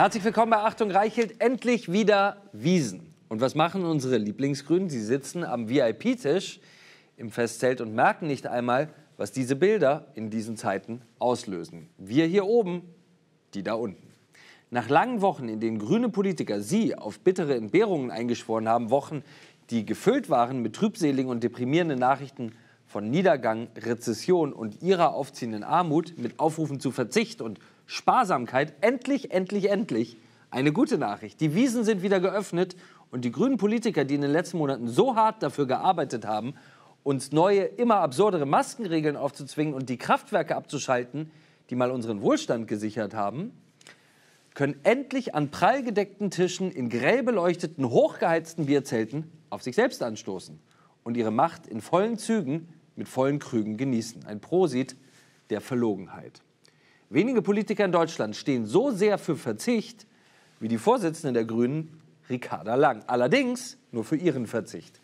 Herzlich 0.00 0.24
willkommen 0.24 0.48
bei 0.48 0.56
Achtung 0.56 0.90
Reichelt. 0.90 1.42
Endlich 1.42 1.92
wieder 1.92 2.38
Wiesen. 2.54 3.12
Und 3.28 3.42
was 3.42 3.54
machen 3.54 3.84
unsere 3.84 4.16
Lieblingsgrünen? 4.16 4.88
Sie 4.88 5.02
sitzen 5.02 5.44
am 5.44 5.68
VIP-Tisch 5.68 6.58
im 7.18 7.30
Festzelt 7.30 7.82
und 7.82 7.94
merken 7.94 8.26
nicht 8.26 8.46
einmal, 8.46 8.88
was 9.18 9.30
diese 9.30 9.56
Bilder 9.56 10.06
in 10.14 10.30
diesen 10.30 10.56
Zeiten 10.56 11.02
auslösen. 11.18 11.90
Wir 11.98 12.24
hier 12.24 12.46
oben, 12.46 12.80
die 13.52 13.62
da 13.62 13.74
unten. 13.74 14.08
Nach 14.70 14.88
langen 14.88 15.20
Wochen, 15.20 15.50
in 15.50 15.60
denen 15.60 15.78
grüne 15.78 16.08
Politiker 16.08 16.62
sie 16.62 16.96
auf 16.96 17.20
bittere 17.20 17.54
Entbehrungen 17.54 18.10
eingeschworen 18.10 18.70
haben, 18.70 18.88
Wochen, 18.88 19.22
die 19.68 19.84
gefüllt 19.84 20.30
waren 20.30 20.62
mit 20.62 20.74
trübseligen 20.74 21.30
und 21.30 21.44
deprimierenden 21.44 21.98
Nachrichten 21.98 22.52
von 22.86 23.10
Niedergang, 23.10 23.68
Rezession 23.76 24.54
und 24.54 24.80
ihrer 24.80 25.12
aufziehenden 25.12 25.62
Armut, 25.62 26.16
mit 26.16 26.40
Aufrufen 26.40 26.80
zu 26.80 26.90
Verzicht 26.90 27.42
und 27.42 27.60
Sparsamkeit, 27.90 28.72
endlich, 28.82 29.32
endlich, 29.32 29.68
endlich 29.68 30.16
eine 30.50 30.72
gute 30.72 30.96
Nachricht. 30.96 31.40
Die 31.40 31.56
Wiesen 31.56 31.82
sind 31.82 32.02
wieder 32.02 32.20
geöffnet 32.20 32.76
und 33.10 33.24
die 33.24 33.32
grünen 33.32 33.56
Politiker, 33.56 34.04
die 34.04 34.14
in 34.14 34.20
den 34.20 34.30
letzten 34.30 34.58
Monaten 34.58 34.86
so 34.86 35.16
hart 35.16 35.42
dafür 35.42 35.66
gearbeitet 35.66 36.24
haben, 36.24 36.54
uns 37.02 37.32
neue, 37.32 37.62
immer 37.62 37.96
absurdere 37.96 38.46
Maskenregeln 38.46 39.16
aufzuzwingen 39.16 39.74
und 39.74 39.88
die 39.88 39.96
Kraftwerke 39.96 40.54
abzuschalten, 40.54 41.32
die 41.68 41.74
mal 41.74 41.90
unseren 41.90 42.22
Wohlstand 42.22 42.68
gesichert 42.68 43.14
haben, 43.14 43.50
können 44.54 44.76
endlich 44.84 45.34
an 45.34 45.50
prall 45.50 45.82
gedeckten 45.82 46.30
Tischen 46.30 46.70
in 46.70 46.90
grell 46.90 47.24
beleuchteten, 47.24 47.90
hochgeheizten 47.90 48.66
Bierzelten 48.66 49.32
auf 49.50 49.64
sich 49.64 49.74
selbst 49.74 50.00
anstoßen 50.04 50.60
und 51.02 51.16
ihre 51.16 51.32
Macht 51.32 51.66
in 51.66 51.80
vollen 51.80 52.18
Zügen 52.18 52.68
mit 52.94 53.08
vollen 53.08 53.40
Krügen 53.40 53.76
genießen. 53.76 54.26
Ein 54.26 54.40
Prosit 54.40 54.94
der 55.50 55.60
Verlogenheit. 55.60 56.40
Wenige 57.12 57.42
Politiker 57.42 57.84
in 57.84 57.90
Deutschland 57.90 58.36
stehen 58.36 58.66
so 58.66 58.92
sehr 58.92 59.18
für 59.18 59.34
Verzicht 59.34 60.06
wie 60.60 60.68
die 60.68 60.78
Vorsitzende 60.78 61.32
der 61.32 61.44
Grünen, 61.44 62.00
Ricarda 62.28 62.76
Lang. 62.76 63.02
Allerdings 63.08 63.78
nur 63.90 64.04
für 64.04 64.14
ihren 64.14 64.46
Verzicht. 64.46 65.00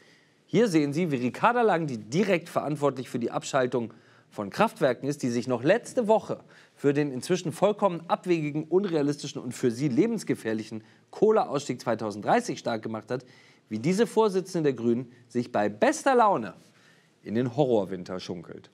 Hier 0.46 0.68
sehen 0.68 0.92
Sie, 0.92 1.10
wie 1.10 1.16
Ricarda 1.16 1.62
Lang, 1.62 1.88
die 1.88 1.98
direkt 1.98 2.48
verantwortlich 2.48 3.10
für 3.10 3.18
die 3.18 3.32
Abschaltung 3.32 3.92
von 4.30 4.50
Kraftwerken 4.50 5.08
ist, 5.08 5.24
die 5.24 5.30
sich 5.30 5.48
noch 5.48 5.64
letzte 5.64 6.06
Woche 6.06 6.44
für 6.76 6.92
den 6.92 7.10
inzwischen 7.10 7.50
vollkommen 7.50 8.02
abwegigen, 8.06 8.62
unrealistischen 8.64 9.42
und 9.42 9.50
für 9.50 9.72
sie 9.72 9.88
lebensgefährlichen 9.88 10.84
Kohleausstieg 11.10 11.80
2030 11.80 12.56
stark 12.56 12.84
gemacht 12.84 13.10
hat, 13.10 13.24
wie 13.68 13.80
diese 13.80 14.06
Vorsitzende 14.06 14.72
der 14.72 14.80
Grünen 14.80 15.10
sich 15.26 15.50
bei 15.50 15.68
bester 15.68 16.14
Laune 16.14 16.54
in 17.24 17.34
den 17.34 17.56
Horrorwinter 17.56 18.20
schunkelt. 18.20 18.70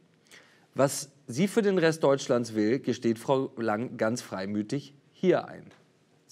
Was 0.74 1.11
sie 1.26 1.48
für 1.48 1.62
den 1.62 1.78
Rest 1.78 2.02
Deutschlands 2.02 2.54
will, 2.54 2.80
gesteht 2.80 3.18
Frau 3.18 3.52
Lang 3.56 3.96
ganz 3.96 4.22
freimütig 4.22 4.94
hier 5.12 5.46
ein. 5.46 5.70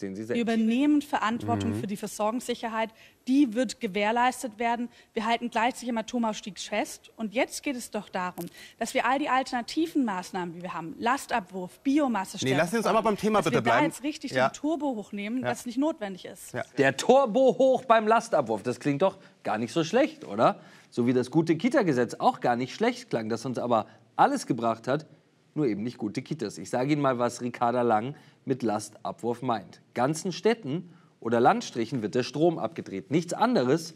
Sehen 0.00 0.16
Sie 0.16 0.24
selbst. 0.24 0.34
Wir 0.34 0.42
übernehmen 0.42 1.02
Verantwortung 1.02 1.70
mhm. 1.70 1.80
für 1.80 1.86
die 1.86 1.96
Versorgungssicherheit. 1.96 2.88
Die 3.28 3.54
wird 3.54 3.80
gewährleistet 3.80 4.58
werden. 4.58 4.88
Wir 5.12 5.26
halten 5.26 5.50
gleichzeitig 5.50 5.90
am 5.90 5.98
Atomausstieg 5.98 6.58
fest. 6.58 7.10
Und 7.16 7.34
jetzt 7.34 7.62
geht 7.62 7.76
es 7.76 7.90
doch 7.90 8.08
darum, 8.08 8.46
dass 8.78 8.94
wir 8.94 9.06
all 9.06 9.18
die 9.18 9.28
alternativen 9.28 10.04
Maßnahmen, 10.06 10.54
die 10.54 10.62
wir 10.62 10.72
haben, 10.72 10.96
Lastabwurf, 10.98 11.78
Biomasse 11.80 12.38
Nee, 12.42 12.54
lassen 12.54 12.70
Sie 12.70 12.76
uns 12.78 12.86
aber 12.86 13.02
beim 13.02 13.18
Thema 13.18 13.42
bitte 13.42 13.60
bleiben. 13.60 13.64
Dass 13.64 13.74
wir 13.74 13.80
da 13.80 13.84
jetzt 13.84 14.02
richtig 14.02 14.32
ja. 14.32 14.48
den 14.48 14.54
Turbo 14.54 14.96
hochnehmen, 14.96 15.42
ja. 15.42 15.50
was 15.50 15.66
nicht 15.66 15.78
notwendig 15.78 16.24
ist. 16.24 16.54
Ja. 16.54 16.64
Der 16.78 16.96
Turbo 16.96 17.56
hoch 17.58 17.84
beim 17.84 18.08
Lastabwurf, 18.08 18.62
das 18.62 18.80
klingt 18.80 19.02
doch 19.02 19.18
gar 19.44 19.58
nicht 19.58 19.72
so 19.72 19.84
schlecht, 19.84 20.24
oder? 20.24 20.60
So 20.88 21.06
wie 21.06 21.12
das 21.12 21.30
gute 21.30 21.56
Kita-Gesetz 21.56 22.14
auch 22.14 22.40
gar 22.40 22.56
nicht 22.56 22.74
schlecht 22.74 23.10
klang, 23.10 23.28
das 23.28 23.44
uns 23.44 23.58
aber 23.58 23.86
alles 24.20 24.46
gebracht 24.46 24.86
hat, 24.86 25.06
nur 25.54 25.66
eben 25.66 25.82
nicht 25.82 25.98
gute 25.98 26.22
Kitas. 26.22 26.58
Ich 26.58 26.70
sage 26.70 26.92
Ihnen 26.92 27.02
mal, 27.02 27.18
was 27.18 27.40
Ricarda 27.40 27.82
Lang 27.82 28.14
mit 28.44 28.62
Lastabwurf 28.62 29.42
meint. 29.42 29.80
Ganzen 29.94 30.30
Städten 30.30 30.90
oder 31.20 31.40
Landstrichen 31.40 32.02
wird 32.02 32.14
der 32.14 32.22
Strom 32.22 32.58
abgedreht. 32.58 33.10
Nichts 33.10 33.32
anderes 33.32 33.94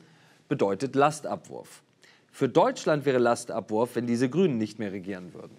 bedeutet 0.48 0.97
Lastabwurf. 0.97 1.82
Für 2.31 2.48
Deutschland 2.48 3.04
wäre 3.04 3.19
Lastabwurf, 3.19 3.94
wenn 3.94 4.06
diese 4.06 4.28
Grünen 4.28 4.59
nicht 4.59 4.78
mehr 4.78 4.93
regieren 4.93 5.34
würden. 5.34 5.56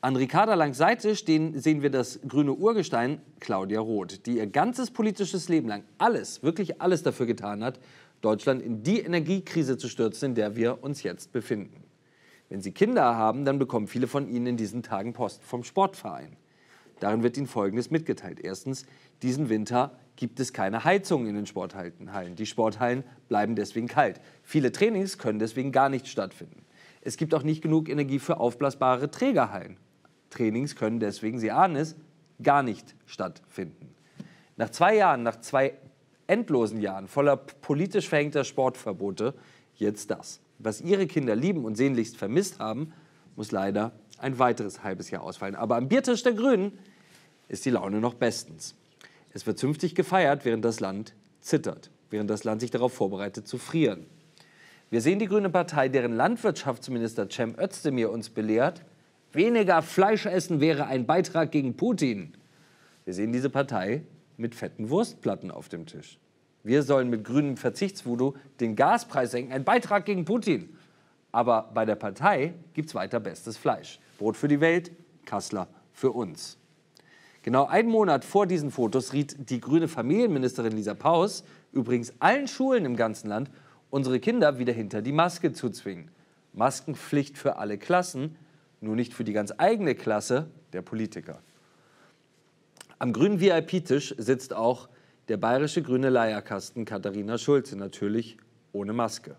An 0.00 0.16
Ricarda 0.16 0.54
Langs 0.54 0.76
Seite 0.76 1.16
stehen, 1.16 1.58
sehen 1.58 1.80
wir 1.80 1.88
das 1.88 2.20
grüne 2.28 2.52
Urgestein 2.52 3.22
Claudia 3.40 3.80
Roth, 3.80 4.26
die 4.26 4.36
ihr 4.36 4.46
ganzes 4.46 4.90
politisches 4.90 5.48
Leben 5.48 5.66
lang 5.66 5.82
alles, 5.96 6.42
wirklich 6.42 6.82
alles 6.82 7.02
dafür 7.02 7.24
getan 7.24 7.64
hat, 7.64 7.80
Deutschland 8.20 8.60
in 8.60 8.82
die 8.82 9.00
Energiekrise 9.00 9.78
zu 9.78 9.88
stürzen, 9.88 10.30
in 10.30 10.34
der 10.34 10.56
wir 10.56 10.82
uns 10.82 11.02
jetzt 11.02 11.32
befinden. 11.32 11.83
Wenn 12.48 12.60
Sie 12.60 12.72
Kinder 12.72 13.16
haben, 13.16 13.44
dann 13.44 13.58
bekommen 13.58 13.86
viele 13.86 14.06
von 14.06 14.28
Ihnen 14.28 14.46
in 14.46 14.56
diesen 14.56 14.82
Tagen 14.82 15.12
Post 15.12 15.42
vom 15.42 15.64
Sportverein. 15.64 16.36
Darin 17.00 17.22
wird 17.22 17.36
Ihnen 17.36 17.46
Folgendes 17.46 17.90
mitgeteilt. 17.90 18.40
Erstens, 18.40 18.86
diesen 19.22 19.48
Winter 19.48 19.98
gibt 20.16 20.38
es 20.40 20.52
keine 20.52 20.84
Heizung 20.84 21.26
in 21.26 21.34
den 21.34 21.46
Sporthallen. 21.46 22.36
Die 22.36 22.46
Sporthallen 22.46 23.04
bleiben 23.28 23.56
deswegen 23.56 23.88
kalt. 23.88 24.20
Viele 24.42 24.70
Trainings 24.70 25.18
können 25.18 25.38
deswegen 25.38 25.72
gar 25.72 25.88
nicht 25.88 26.06
stattfinden. 26.06 26.64
Es 27.00 27.16
gibt 27.16 27.34
auch 27.34 27.42
nicht 27.42 27.62
genug 27.62 27.88
Energie 27.88 28.18
für 28.18 28.38
aufblasbare 28.38 29.10
Trägerhallen. 29.10 29.76
Trainings 30.30 30.76
können 30.76 31.00
deswegen, 31.00 31.38
Sie 31.38 31.50
ahnen 31.50 31.76
es, 31.76 31.96
gar 32.42 32.62
nicht 32.62 32.94
stattfinden. 33.06 33.94
Nach 34.56 34.70
zwei 34.70 34.96
Jahren, 34.96 35.22
nach 35.22 35.40
zwei 35.40 35.74
endlosen 36.26 36.80
Jahren 36.80 37.08
voller 37.08 37.36
politisch 37.36 38.08
verhängter 38.08 38.44
Sportverbote, 38.44 39.34
jetzt 39.74 40.10
das. 40.10 40.40
Was 40.58 40.80
Ihre 40.80 41.06
Kinder 41.06 41.34
lieben 41.36 41.64
und 41.64 41.76
sehnlichst 41.76 42.16
vermisst 42.16 42.58
haben, 42.58 42.92
muss 43.36 43.52
leider 43.52 43.92
ein 44.18 44.38
weiteres 44.38 44.82
halbes 44.82 45.10
Jahr 45.10 45.22
ausfallen. 45.22 45.54
Aber 45.54 45.76
am 45.76 45.88
Biertisch 45.88 46.22
der 46.22 46.34
Grünen 46.34 46.78
ist 47.48 47.64
die 47.64 47.70
Laune 47.70 48.00
noch 48.00 48.14
bestens. 48.14 48.74
Es 49.32 49.46
wird 49.46 49.58
zünftig 49.58 49.94
gefeiert, 49.94 50.44
während 50.44 50.64
das 50.64 50.80
Land 50.80 51.14
zittert, 51.40 51.90
während 52.10 52.30
das 52.30 52.44
Land 52.44 52.60
sich 52.60 52.70
darauf 52.70 52.92
vorbereitet 52.94 53.48
zu 53.48 53.58
frieren. 53.58 54.06
Wir 54.90 55.00
sehen 55.00 55.18
die 55.18 55.26
Grüne 55.26 55.50
Partei, 55.50 55.88
deren 55.88 56.12
Landwirtschaftsminister 56.12 57.28
Cem 57.28 57.58
Özdemir 57.58 58.10
uns 58.10 58.30
belehrt, 58.30 58.82
weniger 59.32 59.82
Fleisch 59.82 60.26
essen 60.26 60.60
wäre 60.60 60.86
ein 60.86 61.06
Beitrag 61.06 61.50
gegen 61.50 61.76
Putin. 61.76 62.34
Wir 63.04 63.12
sehen 63.12 63.32
diese 63.32 63.50
Partei 63.50 64.04
mit 64.36 64.54
fetten 64.54 64.90
Wurstplatten 64.90 65.50
auf 65.50 65.68
dem 65.68 65.86
Tisch. 65.86 66.18
Wir 66.64 66.82
sollen 66.82 67.10
mit 67.10 67.24
grünem 67.24 67.56
Verzichtsvoodoo 67.56 68.34
den 68.58 68.74
Gaspreis 68.74 69.30
senken, 69.30 69.52
ein 69.52 69.64
Beitrag 69.64 70.06
gegen 70.06 70.24
Putin. 70.24 70.76
Aber 71.30 71.70
bei 71.74 71.84
der 71.84 71.94
Partei 71.94 72.54
gibt 72.72 72.88
es 72.88 72.94
weiter 72.94 73.20
bestes 73.20 73.56
Fleisch. 73.56 74.00
Brot 74.18 74.36
für 74.36 74.48
die 74.48 74.60
Welt, 74.60 74.90
Kassler 75.26 75.68
für 75.92 76.10
uns. 76.10 76.56
Genau 77.42 77.66
einen 77.66 77.90
Monat 77.90 78.24
vor 78.24 78.46
diesen 78.46 78.70
Fotos 78.70 79.12
riet 79.12 79.50
die 79.50 79.60
grüne 79.60 79.88
Familienministerin 79.88 80.72
Lisa 80.72 80.94
Paus 80.94 81.44
übrigens 81.72 82.14
allen 82.18 82.48
Schulen 82.48 82.86
im 82.86 82.96
ganzen 82.96 83.28
Land, 83.28 83.50
unsere 83.90 84.18
Kinder 84.18 84.58
wieder 84.58 84.72
hinter 84.72 85.02
die 85.02 85.12
Maske 85.12 85.52
zu 85.52 85.68
zwingen. 85.68 86.10
Maskenpflicht 86.54 87.36
für 87.36 87.56
alle 87.56 87.76
Klassen, 87.76 88.36
nur 88.80 88.96
nicht 88.96 89.12
für 89.12 89.24
die 89.24 89.34
ganz 89.34 89.52
eigene 89.58 89.94
Klasse 89.94 90.48
der 90.72 90.80
Politiker. 90.80 91.40
Am 92.98 93.12
grünen 93.12 93.40
VIP-Tisch 93.40 94.14
sitzt 94.16 94.54
auch 94.54 94.88
der 95.28 95.36
bayerische 95.36 95.82
grüne 95.82 96.10
Leierkasten 96.10 96.84
Katharina 96.84 97.38
Schulze, 97.38 97.76
natürlich 97.76 98.36
ohne 98.72 98.92
Maske. 98.92 99.36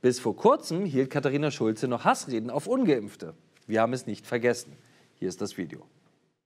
Bis 0.00 0.20
vor 0.20 0.36
kurzem 0.36 0.84
hielt 0.84 1.10
Katharina 1.10 1.50
Schulze 1.50 1.88
noch 1.88 2.04
Hassreden 2.04 2.50
auf 2.50 2.66
Ungeimpfte. 2.66 3.34
Wir 3.66 3.80
haben 3.80 3.92
es 3.92 4.06
nicht 4.06 4.26
vergessen. 4.26 4.76
Hier 5.14 5.28
ist 5.28 5.40
das 5.40 5.56
Video. 5.56 5.86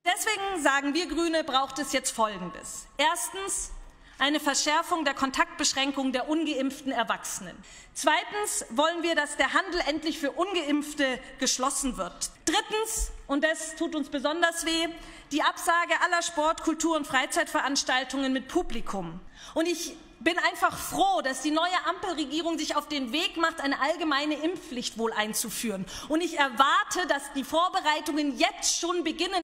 Deswegen 0.04 0.62
sagen 0.62 0.94
wir 0.94 1.08
Grüne, 1.08 1.42
braucht 1.44 1.78
es 1.78 1.92
jetzt 1.92 2.10
Folgendes. 2.10 2.86
Erstens 2.96 3.72
eine 4.18 4.40
Verschärfung 4.40 5.04
der 5.04 5.14
Kontaktbeschränkung 5.14 6.12
der 6.12 6.28
ungeimpften 6.28 6.92
Erwachsenen. 6.92 7.56
Zweitens 7.94 8.66
wollen 8.70 9.02
wir, 9.02 9.14
dass 9.14 9.36
der 9.36 9.52
Handel 9.52 9.80
endlich 9.86 10.18
für 10.18 10.32
ungeimpfte 10.32 11.18
geschlossen 11.38 11.96
wird. 11.96 12.30
Drittens, 12.44 13.12
und 13.26 13.44
das 13.44 13.76
tut 13.76 13.94
uns 13.94 14.08
besonders 14.08 14.66
weh, 14.66 14.88
die 15.32 15.42
Absage 15.42 15.94
aller 16.04 16.22
Sport-, 16.22 16.62
Kultur- 16.62 16.96
und 16.96 17.06
Freizeitveranstaltungen 17.06 18.32
mit 18.32 18.48
Publikum. 18.48 19.20
Und 19.54 19.66
ich 19.66 19.96
bin 20.20 20.38
einfach 20.38 20.76
froh, 20.76 21.22
dass 21.22 21.42
die 21.42 21.50
neue 21.50 21.86
Ampelregierung 21.86 22.58
sich 22.58 22.76
auf 22.76 22.88
den 22.88 23.12
Weg 23.12 23.36
macht, 23.36 23.60
eine 23.60 23.80
allgemeine 23.80 24.34
Impfpflicht 24.34 24.98
wohl 24.98 25.12
einzuführen. 25.12 25.86
Und 26.08 26.22
ich 26.22 26.38
erwarte, 26.38 27.06
dass 27.08 27.22
die 27.34 27.44
Vorbereitungen 27.44 28.36
jetzt 28.36 28.80
schon 28.80 29.04
beginnen. 29.04 29.40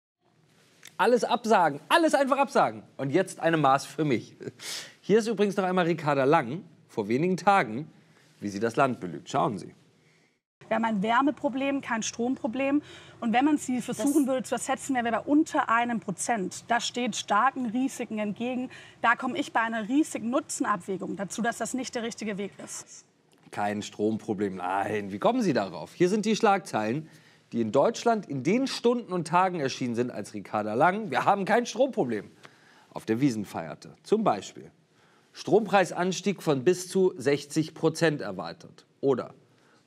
Alles 0.96 1.24
absagen, 1.24 1.80
alles 1.88 2.14
einfach 2.14 2.38
absagen. 2.38 2.82
Und 2.96 3.10
jetzt 3.10 3.40
eine 3.40 3.56
Maß 3.56 3.84
für 3.84 4.04
mich. 4.04 4.36
Hier 5.00 5.18
ist 5.18 5.26
übrigens 5.26 5.56
noch 5.56 5.64
einmal 5.64 5.86
Ricarda 5.86 6.24
Lang 6.24 6.62
vor 6.88 7.08
wenigen 7.08 7.36
Tagen, 7.36 7.90
wie 8.40 8.48
sie 8.48 8.60
das 8.60 8.76
Land 8.76 9.00
belügt. 9.00 9.28
Schauen 9.28 9.58
Sie. 9.58 9.74
Wir 10.68 10.76
haben 10.76 10.84
ein 10.84 11.02
Wärmeproblem, 11.02 11.80
kein 11.80 12.02
Stromproblem. 12.02 12.80
Und 13.20 13.32
wenn 13.32 13.44
man 13.44 13.58
sie 13.58 13.80
versuchen 13.80 14.24
das 14.24 14.34
würde 14.34 14.42
zu 14.44 14.54
ersetzen, 14.54 14.94
wären 14.94 15.04
wir 15.04 15.12
bei 15.12 15.20
unter 15.20 15.68
einem 15.68 16.00
Prozent. 16.00 16.64
Das 16.68 16.86
steht 16.86 17.16
starken 17.16 17.66
Risiken 17.66 18.18
entgegen. 18.18 18.70
Da 19.02 19.14
komme 19.14 19.38
ich 19.38 19.52
bei 19.52 19.60
einer 19.60 19.88
riesigen 19.88 20.30
Nutzenabwägung 20.30 21.16
dazu, 21.16 21.42
dass 21.42 21.58
das 21.58 21.74
nicht 21.74 21.94
der 21.94 22.02
richtige 22.02 22.38
Weg 22.38 22.52
ist. 22.62 23.04
Kein 23.50 23.82
Stromproblem, 23.82 24.56
nein. 24.56 25.12
Wie 25.12 25.18
kommen 25.18 25.42
Sie 25.42 25.52
darauf? 25.52 25.92
Hier 25.94 26.08
sind 26.08 26.24
die 26.24 26.34
Schlagzeilen 26.34 27.08
die 27.52 27.60
in 27.60 27.72
Deutschland 27.72 28.26
in 28.26 28.42
den 28.42 28.66
Stunden 28.66 29.12
und 29.12 29.28
Tagen 29.28 29.60
erschienen 29.60 29.94
sind, 29.94 30.10
als 30.10 30.34
Ricarda 30.34 30.74
Lang, 30.74 31.10
wir 31.10 31.24
haben 31.24 31.44
kein 31.44 31.66
Stromproblem, 31.66 32.30
auf 32.90 33.04
der 33.04 33.20
Wiesen 33.20 33.44
feierte. 33.44 33.94
Zum 34.02 34.24
Beispiel 34.24 34.70
Strompreisanstieg 35.32 36.42
von 36.42 36.64
bis 36.64 36.88
zu 36.88 37.12
60 37.16 37.74
Prozent 37.74 38.20
erwartet 38.20 38.86
oder 39.00 39.34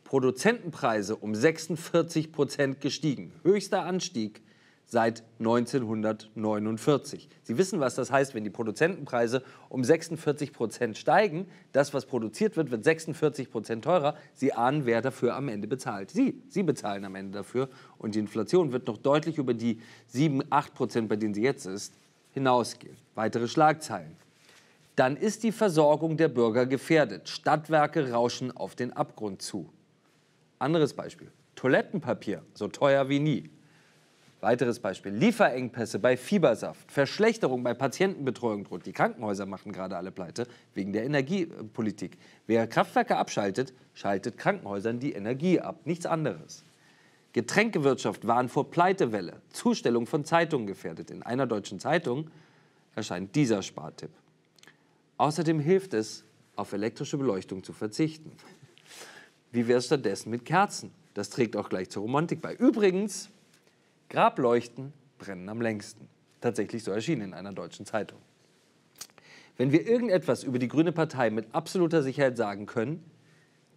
Produzentenpreise 0.04 1.16
um 1.16 1.36
46 1.36 2.32
Prozent 2.32 2.82
gestiegen. 2.82 3.34
Höchster 3.44 3.84
Anstieg 3.84 4.42
seit 4.88 5.24
1949. 5.40 7.28
Sie 7.44 7.58
wissen, 7.58 7.80
was 7.82 7.96
das 7.96 8.10
heißt, 8.10 8.34
wenn 8.34 8.46
die 8.46 8.50
Produzentenpreise 8.50 9.44
um 9.70 9.84
46 9.84 10.54
Prozent 10.54 10.98
steigen. 10.98 11.46
Das, 11.74 11.94
was 11.94 12.06
produziert 12.06 12.56
wird, 12.56 12.72
wird 12.72 12.86
46 12.86 13.52
Prozent 13.52 13.84
teurer. 13.84 14.16
Sie 14.34 14.54
ahnen, 14.54 14.86
wer 14.86 15.02
dafür 15.02 15.36
am 15.36 15.50
Ende 15.50 15.68
bezahlt. 15.68 16.10
Sie. 16.10 16.42
Sie 16.48 16.64
bezahlen 16.64 17.04
am 17.04 17.16
Ende 17.16 17.38
dafür. 17.38 17.68
Und 17.98 18.16
die 18.16 18.20
Inflation 18.20 18.72
wird 18.72 18.88
noch 18.88 18.98
deutlich 18.98 19.38
über 19.38 19.54
die 19.54 19.82
7, 20.08 20.42
8 20.50 20.74
Prozent, 20.74 21.10
bei 21.10 21.18
denen 21.18 21.34
sie 21.34 21.44
jetzt 21.44 21.66
ist, 21.66 21.94
hinausgehen. 22.34 22.96
Weitere 23.14 23.50
Schlagzeilen. 23.50 24.16
Dann 24.96 25.18
ist 25.18 25.44
die 25.44 25.52
Versorgung 25.52 26.16
der 26.16 26.30
Bürger 26.30 26.66
gefährdet. 26.66 27.28
Stadtwerke 27.28 28.12
rauschen 28.12 28.56
auf 28.56 28.74
den 28.74 28.94
Abgrund 28.94 29.42
zu. 29.42 29.70
Anderes 30.60 30.94
Beispiel. 30.94 31.30
Toilettenpapier, 31.56 32.42
so 32.54 32.68
teuer 32.68 33.10
wie 33.10 33.20
nie. 33.20 33.50
Weiteres 34.40 34.80
Beispiel. 34.80 35.14
Lieferengpässe 35.14 35.98
bei 35.98 36.16
Fiebersaft. 36.16 36.92
Verschlechterung 36.92 37.64
bei 37.64 37.74
Patientenbetreuung 37.74 38.66
droht. 38.66 38.86
Die 38.86 38.94
Krankenhäuser 38.94 39.48
machen 39.48 39.72
gerade 39.72 39.98
alle 39.98 40.12
pleite 40.12 40.48
wegen 40.76 40.94
der 40.94 41.06
Energiepolitik. 41.06 42.18
Wer 42.46 42.68
Kraftwerke 42.68 43.18
abschaltet, 43.18 43.74
schaltet 43.96 44.38
Krankenhäusern 44.38 45.00
die 45.00 45.14
Energie 45.14 45.60
ab. 45.60 45.82
Nichts 45.86 46.06
anderes. 46.06 46.64
Getränkewirtschaft 47.34 48.28
warnt 48.28 48.52
vor 48.52 48.70
Pleitewelle. 48.70 49.42
Zustellung 49.50 50.06
von 50.06 50.24
Zeitungen 50.24 50.68
gefährdet. 50.68 51.10
In 51.10 51.24
einer 51.24 51.48
deutschen 51.48 51.80
Zeitung 51.80 52.30
erscheint 52.96 53.36
dieser 53.36 53.64
Spartipp. 53.64 54.12
Außerdem 55.18 55.60
hilft 55.60 55.94
es, 55.96 56.24
auf 56.56 56.74
elektrische 56.74 57.18
Beleuchtung 57.18 57.64
zu 57.64 57.74
verzichten. 57.74 58.32
Wie 59.52 59.68
wäre 59.68 59.80
es 59.80 59.86
stattdessen 59.86 60.30
mit 60.30 60.46
Kerzen? 60.46 60.92
Das 61.14 61.30
trägt 61.30 61.56
auch 61.56 61.70
gleich 61.70 61.90
zur 61.90 62.04
Romantik 62.04 62.42
bei. 62.42 62.54
Übrigens, 62.56 63.30
Grableuchten 64.10 64.94
brennen 65.18 65.50
am 65.50 65.62
längsten. 65.62 66.08
Tatsächlich 66.42 66.84
so 66.84 66.92
erschienen 66.92 67.22
in 67.22 67.34
einer 67.34 67.54
deutschen 67.54 67.86
Zeitung. 67.86 68.20
Wenn 69.58 69.72
wir 69.72 69.88
irgendetwas 69.88 70.44
über 70.44 70.60
die 70.60 70.68
Grüne 70.68 70.92
Partei 70.92 71.30
mit 71.30 71.54
absoluter 71.54 72.04
Sicherheit 72.04 72.38
sagen 72.38 72.68
können, 72.68 73.04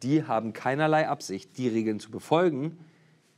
die 0.03 0.25
haben 0.25 0.53
keinerlei 0.53 1.09
Absicht, 1.09 1.57
die 1.59 1.69
Regeln 1.69 2.01
zu 2.01 2.11
befolgen, 2.11 2.79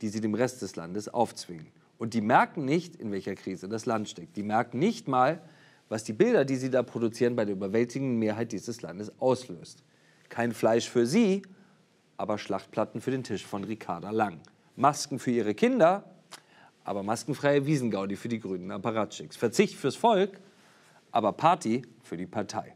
die 0.01 0.09
sie 0.09 0.21
dem 0.21 0.33
Rest 0.33 0.61
des 0.61 0.75
Landes 0.75 1.07
aufzwingen. 1.07 1.67
Und 1.97 2.13
die 2.13 2.21
merken 2.21 2.65
nicht, 2.65 2.95
in 2.97 3.11
welcher 3.11 3.35
Krise 3.35 3.69
das 3.69 3.85
Land 3.85 4.09
steckt. 4.09 4.35
Die 4.35 4.43
merken 4.43 4.79
nicht 4.79 5.07
mal, 5.07 5.41
was 5.89 6.03
die 6.03 6.13
Bilder, 6.13 6.43
die 6.43 6.57
sie 6.57 6.69
da 6.69 6.83
produzieren, 6.83 7.35
bei 7.35 7.45
der 7.45 7.55
überwältigenden 7.55 8.19
Mehrheit 8.19 8.51
dieses 8.51 8.81
Landes 8.81 9.11
auslöst. 9.19 9.83
Kein 10.29 10.51
Fleisch 10.51 10.89
für 10.89 11.05
sie, 11.05 11.43
aber 12.17 12.37
Schlachtplatten 12.37 12.99
für 12.99 13.11
den 13.11 13.23
Tisch 13.23 13.45
von 13.45 13.63
Ricarda 13.63 14.11
Lang. 14.11 14.39
Masken 14.75 15.19
für 15.19 15.31
ihre 15.31 15.53
Kinder, 15.53 16.03
aber 16.83 17.03
maskenfreie 17.03 17.65
Wiesengaudi 17.65 18.15
für 18.15 18.29
die 18.29 18.39
Grünen 18.39 18.71
Apparatschicks. 18.71 19.35
Verzicht 19.37 19.75
fürs 19.75 19.95
Volk, 19.95 20.39
aber 21.11 21.31
Party 21.33 21.83
für 22.01 22.17
die 22.17 22.25
Partei. 22.25 22.73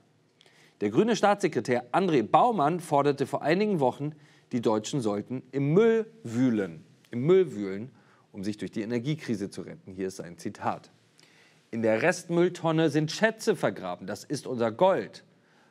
Der 0.82 0.92
grüne 0.92 1.16
Staatssekretär 1.16 1.92
André 1.92 2.24
Baumann 2.24 2.80
forderte 2.80 3.26
vor 3.26 3.42
einigen 3.42 3.80
Wochen, 3.80 4.14
die 4.52 4.62
Deutschen 4.62 5.02
sollten 5.02 5.44
im 5.52 5.74
Müll 5.74 6.06
wühlen, 6.24 6.84
im 7.12 7.22
Müll 7.22 7.54
wühlen, 7.54 7.92
um 8.32 8.44
sich 8.44 8.58
durch 8.58 8.72
die 8.72 8.82
Energiekrise 8.82 9.50
zu 9.50 9.62
retten. 9.62 9.94
Hier 9.94 10.08
ist 10.08 10.18
sein 10.18 10.38
Zitat. 10.38 10.92
In 11.72 11.82
der 11.82 12.02
Restmülltonne 12.02 12.90
sind 12.90 13.12
Schätze 13.12 13.56
vergraben, 13.56 14.08
das 14.08 14.24
ist 14.24 14.48
unser 14.48 14.72
Gold. 14.72 15.24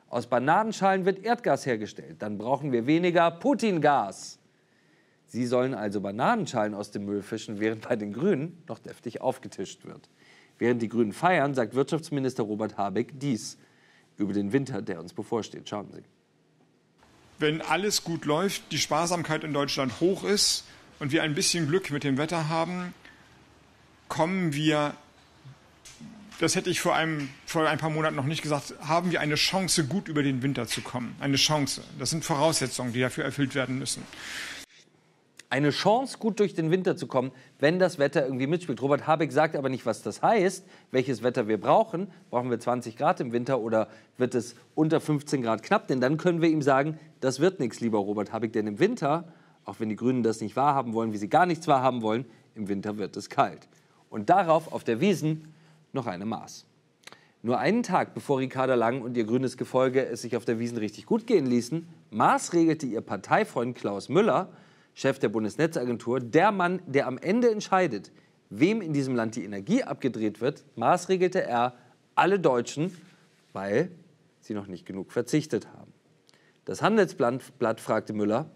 Aus 0.09 0.27
Bananenschalen 0.27 1.05
wird 1.05 1.25
Erdgas 1.25 1.65
hergestellt, 1.65 2.21
dann 2.21 2.37
brauchen 2.37 2.71
wir 2.71 2.85
weniger 2.85 3.31
Putin-Gas. 3.31 4.39
Sie 5.27 5.45
sollen 5.45 5.73
also 5.73 5.99
Bananenschalen 5.99 6.73
aus 6.73 6.91
dem 6.91 7.05
Müll 7.05 7.21
fischen, 7.21 7.59
während 7.59 7.87
bei 7.87 7.95
den 7.95 8.13
Grünen 8.13 8.63
noch 8.67 8.79
deftig 8.79 9.21
aufgetischt 9.21 9.85
wird. 9.85 10.09
Während 10.57 10.81
die 10.81 10.89
Grünen 10.89 11.11
feiern, 11.11 11.53
sagt 11.53 11.75
Wirtschaftsminister 11.75 12.43
Robert 12.43 12.77
Habeck 12.77 13.19
dies 13.19 13.57
über 14.17 14.33
den 14.33 14.53
Winter, 14.53 14.81
der 14.81 14.99
uns 14.99 15.13
bevorsteht. 15.13 15.67
Schauen 15.69 15.91
Sie. 15.91 16.01
Wenn 17.39 17.61
alles 17.61 18.03
gut 18.03 18.25
läuft, 18.25 18.71
die 18.71 18.79
Sparsamkeit 18.79 19.43
in 19.43 19.53
Deutschland 19.53 19.99
hoch 19.99 20.23
ist 20.23 20.63
und 20.99 21.11
wir 21.11 21.21
ein 21.21 21.35
bisschen 21.35 21.67
Glück 21.67 21.91
mit 21.91 22.03
dem 22.03 22.17
Wetter 22.17 22.49
haben, 22.49 22.93
kommen 24.07 24.53
wir, 24.53 24.95
das 26.39 26.55
hätte 26.55 26.71
ich 26.71 26.79
vor, 26.79 26.95
einem, 26.95 27.29
vor 27.45 27.67
ein 27.67 27.77
paar 27.77 27.91
Monaten 27.91 28.15
noch 28.15 28.25
nicht 28.25 28.41
gesagt, 28.41 28.73
haben 28.79 29.11
wir 29.11 29.19
eine 29.19 29.35
Chance, 29.35 29.85
gut 29.85 30.07
über 30.07 30.23
den 30.23 30.41
Winter 30.41 30.65
zu 30.65 30.81
kommen. 30.81 31.15
Eine 31.19 31.35
Chance. 31.35 31.83
Das 31.99 32.09
sind 32.09 32.25
Voraussetzungen, 32.25 32.93
die 32.93 33.01
dafür 33.01 33.25
erfüllt 33.25 33.53
werden 33.53 33.77
müssen 33.77 34.01
eine 35.49 35.69
Chance, 35.69 36.17
gut 36.17 36.39
durch 36.39 36.53
den 36.53 36.71
Winter 36.71 36.97
zu 36.97 37.07
kommen, 37.07 37.31
wenn 37.59 37.79
das 37.79 37.99
Wetter 37.99 38.25
irgendwie 38.25 38.47
mitspielt. 38.47 38.81
Robert 38.81 39.07
Habeck 39.07 39.31
sagt 39.31 39.55
aber 39.55 39.69
nicht, 39.69 39.85
was 39.85 40.01
das 40.01 40.21
heißt, 40.21 40.65
welches 40.91 41.23
Wetter 41.23 41.47
wir 41.47 41.59
brauchen. 41.59 42.07
Brauchen 42.29 42.49
wir 42.49 42.59
20 42.59 42.97
Grad 42.97 43.21
im 43.21 43.31
Winter 43.31 43.59
oder 43.59 43.87
wird 44.17 44.35
es 44.35 44.55
unter 44.75 44.99
15 44.99 45.41
Grad 45.41 45.63
knapp? 45.63 45.87
Denn 45.87 46.01
dann 46.01 46.17
können 46.17 46.41
wir 46.41 46.49
ihm 46.49 46.61
sagen, 46.61 46.99
das 47.21 47.39
wird 47.39 47.59
nichts, 47.59 47.79
lieber 47.79 47.99
Robert 47.99 48.33
Habeck. 48.33 48.51
Denn 48.51 48.67
im 48.67 48.79
Winter, 48.79 49.31
auch 49.63 49.79
wenn 49.79 49.87
die 49.89 49.95
Grünen 49.95 50.21
das 50.21 50.41
nicht 50.41 50.55
wahrhaben 50.57 50.93
wollen, 50.93 51.13
wie 51.13 51.17
sie 51.17 51.29
gar 51.29 51.45
nichts 51.45 51.67
wahrhaben 51.67 52.01
wollen, 52.01 52.25
im 52.55 52.67
Winter 52.67 52.97
wird 52.97 53.15
es 53.15 53.29
kalt. 53.29 53.69
Und 54.09 54.29
darauf 54.29 54.73
auf 54.73 54.83
der 54.83 54.99
Wiesen 54.99 55.53
noch 55.93 56.07
eine 56.07 56.25
Maß. 56.25 56.65
Nur 57.43 57.59
einen 57.59 57.83
Tag 57.83 58.13
bevor 58.13 58.39
Ricarda 58.39 58.75
Lang 58.75 59.01
und 59.01 59.15
ihr 59.15 59.23
grünes 59.23 59.55
Gefolge 59.55 60.05
es 60.05 60.23
sich 60.23 60.35
auf 60.35 60.43
der 60.43 60.59
Wiesen 60.59 60.77
richtig 60.77 61.05
gut 61.05 61.27
gehen 61.27 61.45
ließen, 61.45 61.87
maßregelte 62.09 62.85
ihr 62.85 62.99
Parteifreund 62.99 63.77
Klaus 63.77 64.09
Müller, 64.09 64.49
Chef 64.97 65.19
der 65.19 65.29
Bundesnetzagentur, 65.29 66.19
der 66.19 66.51
Mann, 66.51 66.81
der 66.87 67.05
am 67.05 67.19
Ende 67.19 67.51
entscheidet, 67.51 68.11
wem 68.49 68.81
in 68.81 68.93
diesem 68.93 69.13
Land 69.13 69.35
die 69.35 69.43
Energie 69.43 69.83
abgedreht 69.83 70.41
wird, 70.41 70.65
maßregelte 70.75 71.43
er 71.43 71.75
alle 72.15 72.39
Deutschen, 72.39 72.91
weil 73.53 73.91
sie 74.41 74.55
noch 74.55 74.65
nicht 74.65 74.87
genug 74.87 75.11
verzichtet 75.11 75.67
haben. 75.67 75.93
Das 76.65 76.81
Handelsblatt 76.81 77.79
fragte 77.79 78.13
Müller, 78.13 78.49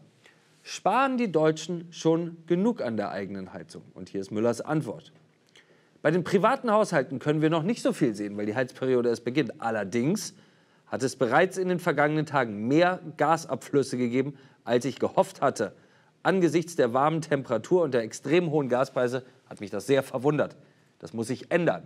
sparen 0.64 1.20
die 1.20 1.32
Deutschen 1.32 1.86
schon 1.92 2.38
genug 2.48 2.82
an 2.82 2.98
der 2.98 3.12
eigenen 3.12 3.54
Heizung? 3.54 3.84
Und 3.94 4.10
hier 4.10 4.22
ist 4.22 4.32
Müllers 4.32 4.62
Antwort. 4.62 5.14
Bei 6.02 6.10
den 6.10 6.24
privaten 6.24 6.72
Haushalten 6.72 7.20
können 7.20 7.44
wir 7.44 7.52
noch 7.52 7.62
nicht 7.62 7.84
so 7.84 7.94
viel 7.94 8.16
sehen, 8.16 8.36
weil 8.36 8.48
die 8.48 8.56
Heizperiode 8.56 9.10
erst 9.10 9.26
beginnt. 9.26 9.62
Allerdings 9.62 10.34
hat 10.88 11.04
es 11.04 11.16
bereits 11.16 11.60
in 11.60 11.70
den 11.70 11.78
vergangenen 11.78 12.26
Tagen 12.26 12.68
mehr 12.68 13.00
Gasabflüsse 13.18 13.96
gegeben, 13.96 14.34
als 14.64 14.86
ich 14.86 14.98
gehofft 14.98 15.42
hatte, 15.42 15.76
Angesichts 16.24 16.76
der 16.76 16.94
warmen 16.94 17.22
Temperatur 17.22 17.84
und 17.84 17.94
der 17.94 18.04
extrem 18.04 18.52
hohen 18.52 18.70
Gaspreise 18.70 19.24
hat 19.48 19.60
mich 19.60 19.72
das 19.72 19.88
sehr 19.88 20.04
verwundert. 20.04 20.56
Das 21.00 21.14
muss 21.14 21.28
sich 21.28 21.52
ändern. 21.52 21.84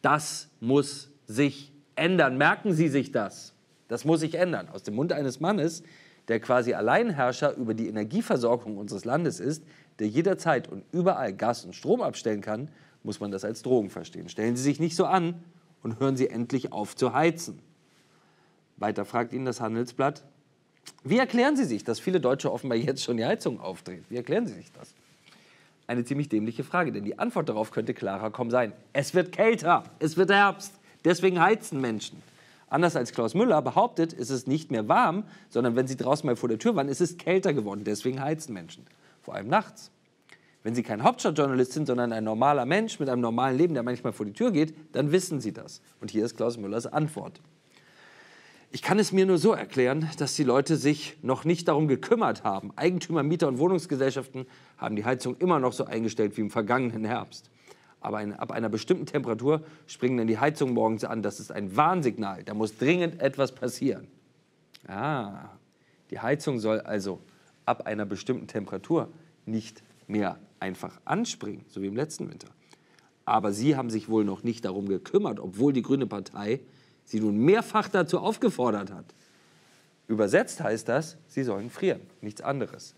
Das 0.00 0.48
muss 0.60 1.10
sich 1.26 1.72
ändern. 1.94 2.38
Merken 2.38 2.72
Sie 2.72 2.88
sich 2.88 3.12
das. 3.12 3.52
Das 3.88 4.04
muss 4.04 4.20
sich 4.20 4.34
ändern. 4.34 4.68
Aus 4.68 4.82
dem 4.82 4.94
Mund 4.94 5.12
eines 5.12 5.40
Mannes, 5.40 5.82
der 6.28 6.40
quasi 6.40 6.74
Alleinherrscher 6.74 7.54
über 7.54 7.74
die 7.74 7.88
Energieversorgung 7.88 8.76
unseres 8.76 9.04
Landes 9.04 9.40
ist, 9.40 9.64
der 9.98 10.08
jederzeit 10.08 10.68
und 10.68 10.84
überall 10.92 11.34
Gas 11.34 11.64
und 11.64 11.74
Strom 11.74 12.02
abstellen 12.02 12.40
kann, 12.40 12.70
muss 13.02 13.20
man 13.20 13.30
das 13.30 13.44
als 13.44 13.62
Drohung 13.62 13.90
verstehen. 13.90 14.28
Stellen 14.28 14.56
Sie 14.56 14.62
sich 14.62 14.80
nicht 14.80 14.96
so 14.96 15.06
an 15.06 15.42
und 15.82 16.00
hören 16.00 16.16
Sie 16.16 16.28
endlich 16.28 16.72
auf 16.72 16.96
zu 16.96 17.12
heizen. 17.12 17.60
Weiter 18.76 19.04
fragt 19.04 19.32
ihn 19.32 19.44
das 19.44 19.60
Handelsblatt, 19.60 20.24
wie 21.04 21.18
erklären 21.18 21.56
Sie 21.56 21.64
sich, 21.64 21.84
dass 21.84 22.00
viele 22.00 22.20
Deutsche 22.20 22.52
offenbar 22.52 22.76
jetzt 22.76 23.02
schon 23.02 23.16
die 23.16 23.24
Heizung 23.24 23.60
aufdrehen? 23.60 24.04
Wie 24.08 24.16
erklären 24.16 24.46
Sie 24.46 24.54
sich 24.54 24.70
das? 24.72 24.94
Eine 25.86 26.04
ziemlich 26.04 26.28
dämliche 26.28 26.64
Frage, 26.64 26.92
denn 26.92 27.04
die 27.04 27.18
Antwort 27.18 27.48
darauf 27.48 27.70
könnte 27.70 27.94
klarer 27.94 28.30
kaum 28.30 28.50
sein. 28.50 28.72
Es 28.92 29.14
wird 29.14 29.32
kälter, 29.32 29.84
es 29.98 30.16
wird 30.16 30.30
Herbst, 30.30 30.74
deswegen 31.04 31.40
heizen 31.40 31.80
Menschen. 31.80 32.22
Anders 32.68 32.96
als 32.96 33.12
Klaus 33.12 33.34
Müller 33.34 33.62
behauptet, 33.62 34.12
ist 34.12 34.28
es 34.30 34.46
nicht 34.46 34.70
mehr 34.70 34.88
warm, 34.88 35.24
sondern 35.48 35.76
wenn 35.76 35.86
Sie 35.86 35.96
draußen 35.96 36.26
mal 36.26 36.36
vor 36.36 36.50
der 36.50 36.58
Tür 36.58 36.76
waren, 36.76 36.88
ist 36.88 37.00
es 37.00 37.16
kälter 37.16 37.54
geworden, 37.54 37.84
deswegen 37.84 38.20
heizen 38.20 38.52
Menschen. 38.52 38.84
Vor 39.22 39.34
allem 39.34 39.48
nachts. 39.48 39.90
Wenn 40.62 40.74
Sie 40.74 40.82
kein 40.82 41.02
Hauptstadtjournalist 41.02 41.72
sind, 41.72 41.86
sondern 41.86 42.12
ein 42.12 42.24
normaler 42.24 42.66
Mensch 42.66 43.00
mit 43.00 43.08
einem 43.08 43.22
normalen 43.22 43.56
Leben, 43.56 43.72
der 43.72 43.82
manchmal 43.82 44.12
vor 44.12 44.26
die 44.26 44.32
Tür 44.32 44.50
geht, 44.50 44.74
dann 44.92 45.12
wissen 45.12 45.40
Sie 45.40 45.52
das. 45.52 45.80
Und 46.00 46.10
hier 46.10 46.26
ist 46.26 46.36
Klaus 46.36 46.58
Müllers 46.58 46.86
Antwort. 46.86 47.40
Ich 48.70 48.82
kann 48.82 48.98
es 48.98 49.12
mir 49.12 49.24
nur 49.24 49.38
so 49.38 49.52
erklären, 49.52 50.10
dass 50.18 50.36
die 50.36 50.44
Leute 50.44 50.76
sich 50.76 51.16
noch 51.22 51.44
nicht 51.44 51.68
darum 51.68 51.88
gekümmert 51.88 52.44
haben. 52.44 52.70
Eigentümer, 52.76 53.22
Mieter 53.22 53.48
und 53.48 53.58
Wohnungsgesellschaften 53.58 54.46
haben 54.76 54.94
die 54.94 55.06
Heizung 55.06 55.36
immer 55.38 55.58
noch 55.58 55.72
so 55.72 55.84
eingestellt 55.84 56.36
wie 56.36 56.42
im 56.42 56.50
vergangenen 56.50 57.06
Herbst. 57.06 57.50
Aber 58.00 58.18
ein, 58.18 58.34
ab 58.34 58.52
einer 58.52 58.68
bestimmten 58.68 59.06
Temperatur 59.06 59.62
springen 59.86 60.18
dann 60.18 60.26
die 60.26 60.38
Heizungen 60.38 60.74
morgens 60.74 61.04
an. 61.04 61.22
Das 61.22 61.40
ist 61.40 61.50
ein 61.50 61.76
Warnsignal. 61.76 62.44
Da 62.44 62.52
muss 62.52 62.76
dringend 62.76 63.22
etwas 63.22 63.54
passieren. 63.54 64.06
Ah, 64.86 65.48
die 66.10 66.20
Heizung 66.20 66.60
soll 66.60 66.80
also 66.80 67.20
ab 67.64 67.86
einer 67.86 68.04
bestimmten 68.04 68.48
Temperatur 68.48 69.08
nicht 69.46 69.82
mehr 70.06 70.38
einfach 70.60 71.00
anspringen, 71.06 71.64
so 71.68 71.80
wie 71.80 71.86
im 71.86 71.96
letzten 71.96 72.28
Winter. 72.30 72.48
Aber 73.24 73.52
sie 73.52 73.76
haben 73.76 73.88
sich 73.88 74.10
wohl 74.10 74.24
noch 74.24 74.42
nicht 74.42 74.66
darum 74.66 74.88
gekümmert, 74.88 75.40
obwohl 75.40 75.72
die 75.72 75.82
Grüne 75.82 76.06
Partei 76.06 76.60
sie 77.08 77.20
nun 77.20 77.38
mehrfach 77.38 77.88
dazu 77.88 78.18
aufgefordert 78.18 78.92
hat. 78.92 79.06
Übersetzt 80.06 80.62
heißt 80.62 80.88
das, 80.88 81.16
sie 81.26 81.42
sollen 81.42 81.70
frieren, 81.70 82.00
nichts 82.20 82.40
anderes. 82.40 82.94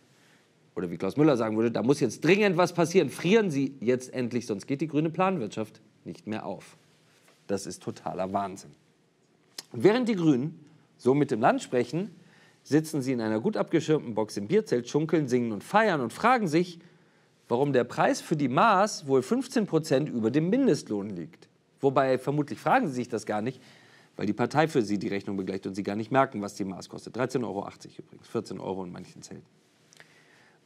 Oder 0.74 0.90
wie 0.90 0.96
Klaus 0.96 1.16
Müller 1.16 1.36
sagen 1.36 1.56
würde, 1.56 1.70
da 1.70 1.82
muss 1.82 2.00
jetzt 2.00 2.24
dringend 2.24 2.56
was 2.56 2.72
passieren. 2.72 3.10
Frieren 3.10 3.50
Sie 3.50 3.74
jetzt 3.80 4.12
endlich, 4.14 4.46
sonst 4.46 4.66
geht 4.66 4.80
die 4.80 4.86
grüne 4.86 5.10
Planwirtschaft 5.10 5.80
nicht 6.04 6.26
mehr 6.26 6.46
auf. 6.46 6.76
Das 7.46 7.66
ist 7.66 7.82
totaler 7.82 8.32
Wahnsinn. 8.32 8.70
Während 9.72 10.08
die 10.08 10.14
Grünen 10.14 10.64
so 10.96 11.14
mit 11.14 11.30
dem 11.30 11.40
Land 11.40 11.62
sprechen, 11.62 12.14
sitzen 12.62 13.02
sie 13.02 13.12
in 13.12 13.20
einer 13.20 13.40
gut 13.40 13.56
abgeschirmten 13.56 14.14
Box 14.14 14.36
im 14.36 14.46
Bierzelt, 14.46 14.88
schunkeln, 14.88 15.28
singen 15.28 15.52
und 15.52 15.64
feiern 15.64 16.00
und 16.00 16.12
fragen 16.12 16.46
sich, 16.46 16.78
warum 17.48 17.72
der 17.72 17.84
Preis 17.84 18.20
für 18.20 18.36
die 18.36 18.48
Maß 18.48 19.06
wohl 19.06 19.22
15 19.22 19.66
Prozent 19.66 20.08
über 20.08 20.30
dem 20.30 20.50
Mindestlohn 20.50 21.10
liegt. 21.10 21.48
Wobei 21.80 22.18
vermutlich 22.18 22.58
fragen 22.58 22.86
sie 22.86 22.94
sich 22.94 23.08
das 23.08 23.26
gar 23.26 23.42
nicht, 23.42 23.60
weil 24.20 24.26
die 24.26 24.34
Partei 24.34 24.68
für 24.68 24.82
sie 24.82 24.98
die 24.98 25.08
Rechnung 25.08 25.38
begleicht 25.38 25.66
und 25.66 25.74
sie 25.74 25.82
gar 25.82 25.96
nicht 25.96 26.12
merken, 26.12 26.42
was 26.42 26.54
die 26.54 26.64
Maß 26.64 26.90
kostet. 26.90 27.16
13,80 27.16 27.42
Euro 27.42 27.66
übrigens, 27.96 28.28
14 28.28 28.60
Euro 28.60 28.84
in 28.84 28.92
manchen 28.92 29.22
Zelten. 29.22 29.46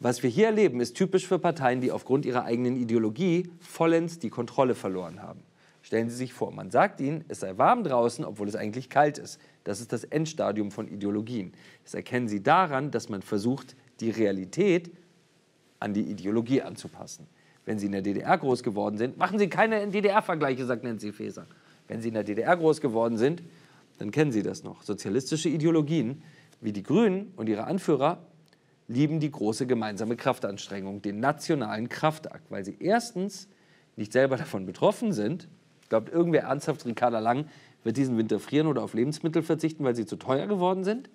Was 0.00 0.24
wir 0.24 0.28
hier 0.28 0.46
erleben, 0.46 0.80
ist 0.80 0.96
typisch 0.96 1.24
für 1.24 1.38
Parteien, 1.38 1.80
die 1.80 1.92
aufgrund 1.92 2.26
ihrer 2.26 2.46
eigenen 2.46 2.74
Ideologie 2.74 3.48
vollends 3.60 4.18
die 4.18 4.28
Kontrolle 4.28 4.74
verloren 4.74 5.22
haben. 5.22 5.38
Stellen 5.82 6.10
Sie 6.10 6.16
sich 6.16 6.32
vor, 6.32 6.50
man 6.50 6.72
sagt 6.72 7.00
ihnen, 7.00 7.24
es 7.28 7.38
sei 7.38 7.56
warm 7.56 7.84
draußen, 7.84 8.24
obwohl 8.24 8.48
es 8.48 8.56
eigentlich 8.56 8.90
kalt 8.90 9.18
ist. 9.18 9.38
Das 9.62 9.80
ist 9.80 9.92
das 9.92 10.02
Endstadium 10.02 10.72
von 10.72 10.88
Ideologien. 10.88 11.52
Das 11.84 11.94
erkennen 11.94 12.26
Sie 12.26 12.42
daran, 12.42 12.90
dass 12.90 13.08
man 13.08 13.22
versucht, 13.22 13.76
die 14.00 14.10
Realität 14.10 14.90
an 15.78 15.94
die 15.94 16.10
Ideologie 16.10 16.60
anzupassen. 16.60 17.28
Wenn 17.66 17.78
Sie 17.78 17.86
in 17.86 17.92
der 17.92 18.02
DDR 18.02 18.36
groß 18.36 18.64
geworden 18.64 18.98
sind, 18.98 19.16
machen 19.16 19.38
Sie 19.38 19.48
keine 19.48 19.86
DDR-Vergleiche, 19.86 20.66
sagt 20.66 20.82
Nancy 20.82 21.12
Faeser. 21.12 21.46
Wenn 21.88 22.00
Sie 22.00 22.08
in 22.08 22.14
der 22.14 22.24
DDR 22.24 22.56
groß 22.56 22.80
geworden 22.80 23.16
sind, 23.16 23.42
dann 23.98 24.10
kennen 24.10 24.32
Sie 24.32 24.42
das 24.42 24.64
noch. 24.64 24.82
Sozialistische 24.82 25.48
Ideologien 25.48 26.22
wie 26.60 26.72
die 26.72 26.82
Grünen 26.82 27.32
und 27.36 27.48
ihre 27.48 27.64
Anführer 27.64 28.26
lieben 28.88 29.20
die 29.20 29.30
große 29.30 29.66
gemeinsame 29.66 30.16
Kraftanstrengung, 30.16 31.02
den 31.02 31.20
nationalen 31.20 31.88
Kraftakt, 31.88 32.50
weil 32.50 32.64
sie 32.64 32.76
erstens 32.80 33.48
nicht 33.96 34.12
selber 34.12 34.36
davon 34.36 34.66
betroffen 34.66 35.12
sind. 35.12 35.48
Glaubt 35.88 36.10
irgendwer 36.10 36.42
ernsthaft, 36.44 36.84
Ricarda 36.86 37.18
Lang 37.18 37.46
wird 37.82 37.96
diesen 37.96 38.16
Winter 38.18 38.40
frieren 38.40 38.66
oder 38.66 38.82
auf 38.82 38.94
Lebensmittel 38.94 39.42
verzichten, 39.42 39.84
weil 39.84 39.94
sie 39.94 40.06
zu 40.06 40.16
teuer 40.16 40.46
geworden 40.46 40.84
sind? 40.84 41.10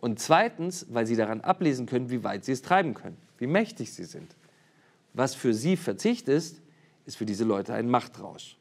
Und 0.00 0.20
zweitens, 0.20 0.86
weil 0.90 1.06
sie 1.06 1.16
daran 1.16 1.40
ablesen 1.40 1.86
können, 1.86 2.10
wie 2.10 2.22
weit 2.22 2.44
sie 2.44 2.52
es 2.52 2.62
treiben 2.62 2.94
können, 2.94 3.16
wie 3.38 3.48
mächtig 3.48 3.92
sie 3.92 4.04
sind. 4.04 4.36
Was 5.12 5.34
für 5.34 5.54
sie 5.54 5.76
Verzicht 5.76 6.28
ist, 6.28 6.60
ist 7.04 7.16
für 7.16 7.26
diese 7.26 7.44
Leute 7.44 7.74
ein 7.74 7.88
Machtrausch. 7.88 8.57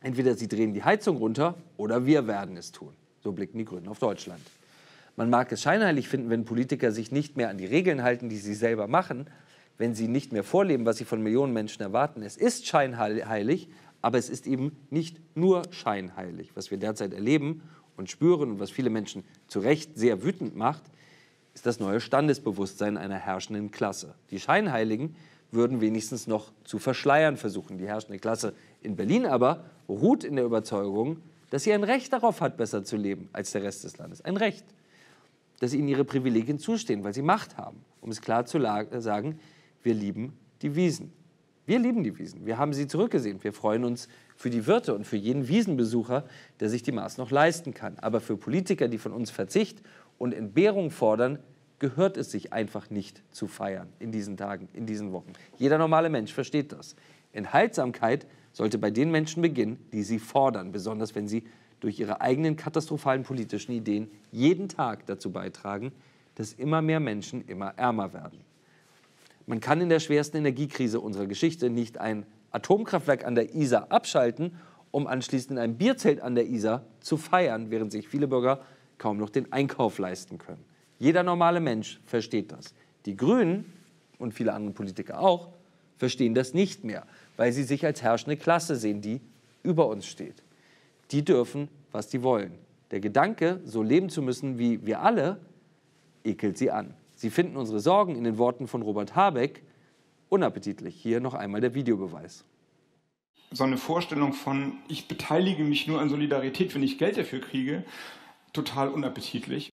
Entweder 0.00 0.34
sie 0.34 0.48
drehen 0.48 0.74
die 0.74 0.84
Heizung 0.84 1.16
runter 1.16 1.54
oder 1.76 2.06
wir 2.06 2.26
werden 2.26 2.56
es 2.56 2.72
tun. 2.72 2.92
So 3.22 3.32
blicken 3.32 3.58
die 3.58 3.64
Grünen 3.64 3.88
auf 3.88 3.98
Deutschland. 3.98 4.40
Man 5.16 5.30
mag 5.30 5.50
es 5.50 5.62
scheinheilig 5.62 6.08
finden, 6.08 6.30
wenn 6.30 6.44
Politiker 6.44 6.92
sich 6.92 7.10
nicht 7.10 7.36
mehr 7.36 7.50
an 7.50 7.58
die 7.58 7.66
Regeln 7.66 8.04
halten, 8.04 8.28
die 8.28 8.36
sie 8.36 8.54
selber 8.54 8.86
machen, 8.86 9.26
wenn 9.76 9.94
sie 9.94 10.06
nicht 10.06 10.32
mehr 10.32 10.44
vorleben, 10.44 10.86
was 10.86 10.98
sie 10.98 11.04
von 11.04 11.22
Millionen 11.22 11.52
Menschen 11.52 11.82
erwarten. 11.82 12.22
Es 12.22 12.36
ist 12.36 12.66
scheinheilig, 12.66 13.68
aber 14.00 14.18
es 14.18 14.30
ist 14.30 14.46
eben 14.46 14.76
nicht 14.90 15.20
nur 15.34 15.62
scheinheilig. 15.70 16.52
Was 16.54 16.70
wir 16.70 16.78
derzeit 16.78 17.12
erleben 17.12 17.62
und 17.96 18.08
spüren 18.08 18.52
und 18.52 18.60
was 18.60 18.70
viele 18.70 18.90
Menschen 18.90 19.24
zu 19.48 19.58
Recht 19.58 19.98
sehr 19.98 20.22
wütend 20.22 20.54
macht, 20.56 20.82
ist 21.54 21.66
das 21.66 21.80
neue 21.80 22.00
Standesbewusstsein 22.00 22.96
einer 22.96 23.16
herrschenden 23.16 23.72
Klasse. 23.72 24.14
Die 24.30 24.38
Scheinheiligen 24.38 25.16
würden 25.50 25.80
wenigstens 25.80 26.26
noch 26.26 26.52
zu 26.64 26.78
verschleiern 26.78 27.36
versuchen. 27.36 27.78
Die 27.78 27.86
herrschende 27.86 28.18
Klasse 28.18 28.54
in 28.82 28.96
Berlin 28.96 29.26
aber 29.26 29.64
ruht 29.88 30.24
in 30.24 30.36
der 30.36 30.44
Überzeugung, 30.44 31.18
dass 31.50 31.64
sie 31.64 31.72
ein 31.72 31.84
Recht 31.84 32.12
darauf 32.12 32.40
hat, 32.40 32.56
besser 32.56 32.84
zu 32.84 32.96
leben 32.96 33.28
als 33.32 33.52
der 33.52 33.62
Rest 33.62 33.84
des 33.84 33.96
Landes. 33.96 34.20
Ein 34.20 34.36
Recht 34.36 34.64
dass 35.60 35.74
ihnen 35.74 35.88
ihre 35.88 36.04
Privilegien 36.04 36.58
zustehen, 36.58 37.04
weil 37.04 37.14
sie 37.14 37.22
Macht 37.22 37.56
haben. 37.56 37.84
Um 38.00 38.10
es 38.10 38.20
klar 38.20 38.46
zu 38.46 38.60
sagen, 38.60 39.40
wir 39.82 39.94
lieben 39.94 40.36
die 40.62 40.76
Wiesen. 40.76 41.12
Wir 41.66 41.78
lieben 41.78 42.02
die 42.02 42.16
Wiesen. 42.18 42.46
Wir 42.46 42.56
haben 42.56 42.72
sie 42.72 42.86
zurückgesehen. 42.86 43.42
Wir 43.42 43.52
freuen 43.52 43.84
uns 43.84 44.08
für 44.36 44.50
die 44.50 44.66
Wirte 44.66 44.94
und 44.94 45.04
für 45.04 45.16
jeden 45.16 45.48
Wiesenbesucher, 45.48 46.24
der 46.60 46.70
sich 46.70 46.82
die 46.82 46.92
Maß 46.92 47.18
noch 47.18 47.30
leisten 47.30 47.74
kann. 47.74 47.98
Aber 47.98 48.20
für 48.20 48.36
Politiker, 48.36 48.88
die 48.88 48.98
von 48.98 49.12
uns 49.12 49.30
Verzicht 49.30 49.82
und 50.16 50.32
Entbehrung 50.32 50.90
fordern, 50.90 51.38
gehört 51.78 52.16
es 52.16 52.30
sich 52.30 52.52
einfach 52.52 52.90
nicht 52.90 53.22
zu 53.30 53.46
feiern 53.46 53.88
in 53.98 54.12
diesen 54.12 54.36
Tagen, 54.36 54.68
in 54.72 54.86
diesen 54.86 55.12
Wochen. 55.12 55.32
Jeder 55.56 55.78
normale 55.78 56.10
Mensch 56.10 56.32
versteht 56.32 56.72
das. 56.72 56.96
Enthaltsamkeit 57.32 58.26
sollte 58.52 58.78
bei 58.78 58.90
den 58.90 59.10
Menschen 59.10 59.42
beginnen, 59.42 59.78
die 59.92 60.02
sie 60.02 60.18
fordern, 60.18 60.72
besonders 60.72 61.14
wenn 61.14 61.28
sie 61.28 61.44
durch 61.80 62.00
ihre 62.00 62.20
eigenen 62.20 62.56
katastrophalen 62.56 63.22
politischen 63.22 63.72
Ideen 63.72 64.10
jeden 64.32 64.68
Tag 64.68 65.06
dazu 65.06 65.30
beitragen, 65.30 65.92
dass 66.34 66.52
immer 66.52 66.82
mehr 66.82 67.00
Menschen 67.00 67.46
immer 67.46 67.74
ärmer 67.76 68.12
werden. 68.12 68.40
Man 69.46 69.60
kann 69.60 69.80
in 69.80 69.88
der 69.88 70.00
schwersten 70.00 70.38
Energiekrise 70.38 71.00
unserer 71.00 71.26
Geschichte 71.26 71.70
nicht 71.70 71.98
ein 71.98 72.26
Atomkraftwerk 72.50 73.24
an 73.24 73.34
der 73.34 73.54
Isar 73.54 73.90
abschalten, 73.90 74.56
um 74.90 75.06
anschließend 75.06 75.52
in 75.52 75.58
einem 75.58 75.76
Bierzelt 75.76 76.20
an 76.20 76.34
der 76.34 76.46
Isar 76.46 76.84
zu 77.00 77.16
feiern, 77.16 77.70
während 77.70 77.92
sich 77.92 78.08
viele 78.08 78.28
Bürger 78.28 78.60
kaum 78.98 79.18
noch 79.18 79.30
den 79.30 79.52
Einkauf 79.52 79.98
leisten 79.98 80.38
können. 80.38 80.64
Jeder 80.98 81.22
normale 81.22 81.60
Mensch 81.60 82.00
versteht 82.06 82.52
das. 82.52 82.74
Die 83.06 83.16
Grünen 83.16 83.72
und 84.18 84.34
viele 84.34 84.52
andere 84.52 84.72
Politiker 84.72 85.20
auch 85.20 85.48
verstehen 85.96 86.34
das 86.34 86.54
nicht 86.54 86.84
mehr, 86.84 87.06
weil 87.36 87.52
sie 87.52 87.64
sich 87.64 87.84
als 87.84 88.02
herrschende 88.02 88.36
Klasse 88.36 88.76
sehen, 88.76 89.00
die 89.00 89.20
über 89.62 89.88
uns 89.88 90.06
steht 90.06 90.42
die 91.10 91.24
dürfen, 91.24 91.68
was 91.92 92.08
die 92.08 92.22
wollen. 92.22 92.52
Der 92.90 93.00
Gedanke, 93.00 93.60
so 93.64 93.82
leben 93.82 94.08
zu 94.08 94.22
müssen 94.22 94.58
wie 94.58 94.84
wir 94.86 95.00
alle, 95.00 95.40
ekelt 96.24 96.58
sie 96.58 96.70
an. 96.70 96.94
Sie 97.14 97.30
finden 97.30 97.56
unsere 97.56 97.80
Sorgen 97.80 98.16
in 98.16 98.24
den 98.24 98.38
Worten 98.38 98.66
von 98.66 98.82
Robert 98.82 99.16
Habeck 99.16 99.62
unappetitlich. 100.28 100.94
Hier 100.94 101.20
noch 101.20 101.34
einmal 101.34 101.60
der 101.60 101.74
Videobeweis. 101.74 102.44
So 103.50 103.64
eine 103.64 103.78
Vorstellung 103.78 104.34
von, 104.34 104.74
ich 104.88 105.08
beteilige 105.08 105.64
mich 105.64 105.86
nur 105.86 106.00
an 106.00 106.10
Solidarität, 106.10 106.74
wenn 106.74 106.82
ich 106.82 106.98
Geld 106.98 107.16
dafür 107.16 107.40
kriege, 107.40 107.84
total 108.52 108.88
unappetitlich. 108.88 109.70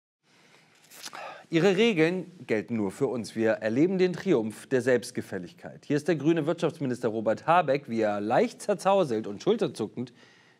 Ihre 1.52 1.76
Regeln 1.76 2.32
gelten 2.46 2.76
nur 2.76 2.90
für 2.90 3.08
uns. 3.08 3.36
Wir 3.36 3.50
erleben 3.50 3.98
den 3.98 4.14
Triumph 4.14 4.66
der 4.68 4.80
Selbstgefälligkeit. 4.80 5.84
Hier 5.84 5.98
ist 5.98 6.08
der 6.08 6.16
grüne 6.16 6.46
Wirtschaftsminister 6.46 7.10
Robert 7.10 7.46
Habeck, 7.46 7.90
wie 7.90 8.00
er 8.00 8.22
leicht 8.22 8.62
zerzauselt 8.62 9.26
und 9.26 9.42
schulterzuckend 9.42 10.14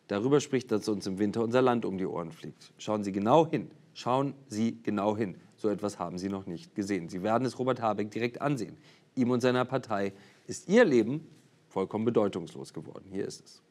darüber 0.05 0.39
spricht, 0.39 0.71
dass 0.71 0.87
uns 0.87 1.07
im 1.07 1.17
Winter 1.17 1.41
unser 1.43 1.63
Land 1.63 1.85
um 1.85 1.97
die 1.97 2.05
Ohren 2.05 2.31
fliegt. 2.31 2.71
Schauen 2.77 3.03
Sie 3.03 3.11
genau 3.11 3.49
hin. 3.49 3.71
Schauen 3.95 4.35
Sie 4.49 4.83
genau 4.83 5.17
hin. 5.17 5.37
So 5.55 5.67
etwas 5.67 5.97
haben 5.97 6.19
Sie 6.19 6.29
noch 6.29 6.45
nicht 6.45 6.75
gesehen. 6.75 7.09
Sie 7.09 7.23
werden 7.23 7.45
es 7.47 7.57
Robert 7.57 7.81
Habeck 7.81 8.11
direkt 8.11 8.39
ansehen. 8.39 8.77
Ihm 9.15 9.31
und 9.31 9.41
seiner 9.41 9.65
Partei 9.65 10.13
ist 10.45 10.69
Ihr 10.69 10.85
Leben 10.85 11.27
vollkommen 11.69 12.05
bedeutungslos 12.05 12.71
geworden. 12.71 13.05
Hier 13.11 13.25
ist 13.25 13.43
es. 13.43 13.63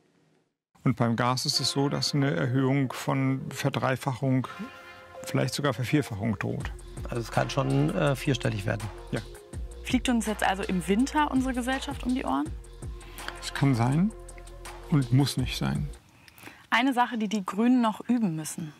Und 0.83 0.97
beim 0.97 1.15
Gas 1.15 1.47
ist 1.47 1.61
es 1.61 1.71
so, 1.71 1.89
dass 1.89 2.17
eine 2.17 2.35
Erhöhung 2.35 2.93
von 2.93 3.43
Verdreifachung, 3.51 4.49
vielleicht 5.23 5.55
sogar 5.55 5.73
Vervierfachung 5.73 6.37
droht. 6.41 6.73
Also 7.05 7.21
es 7.21 7.31
kann 7.31 7.51
schon 7.51 7.91
äh, 7.91 8.17
vierstellig 8.17 8.67
werden. 8.67 8.89
Ja. 9.11 9.21
Fliegt 9.85 10.09
uns 10.09 10.27
jetzt 10.27 10.45
also 10.45 10.63
im 10.63 10.87
Winter 10.89 11.31
unsere 11.31 11.55
Gesellschaft 11.55 12.05
um 12.05 12.15
die 12.15 12.25
Ohren? 12.25 12.49
Es 13.41 13.53
kann 13.53 13.75
sein 13.75 14.13
und 14.91 15.13
muss 15.13 15.37
nicht 15.37 15.57
sein 15.57 15.89
eine 16.73 16.93
Sache, 16.93 17.19
die 17.19 17.29
die 17.29 17.45
Grünen 17.45 17.83
noch 17.83 18.01
üben 18.09 18.35
müssen? 18.35 18.73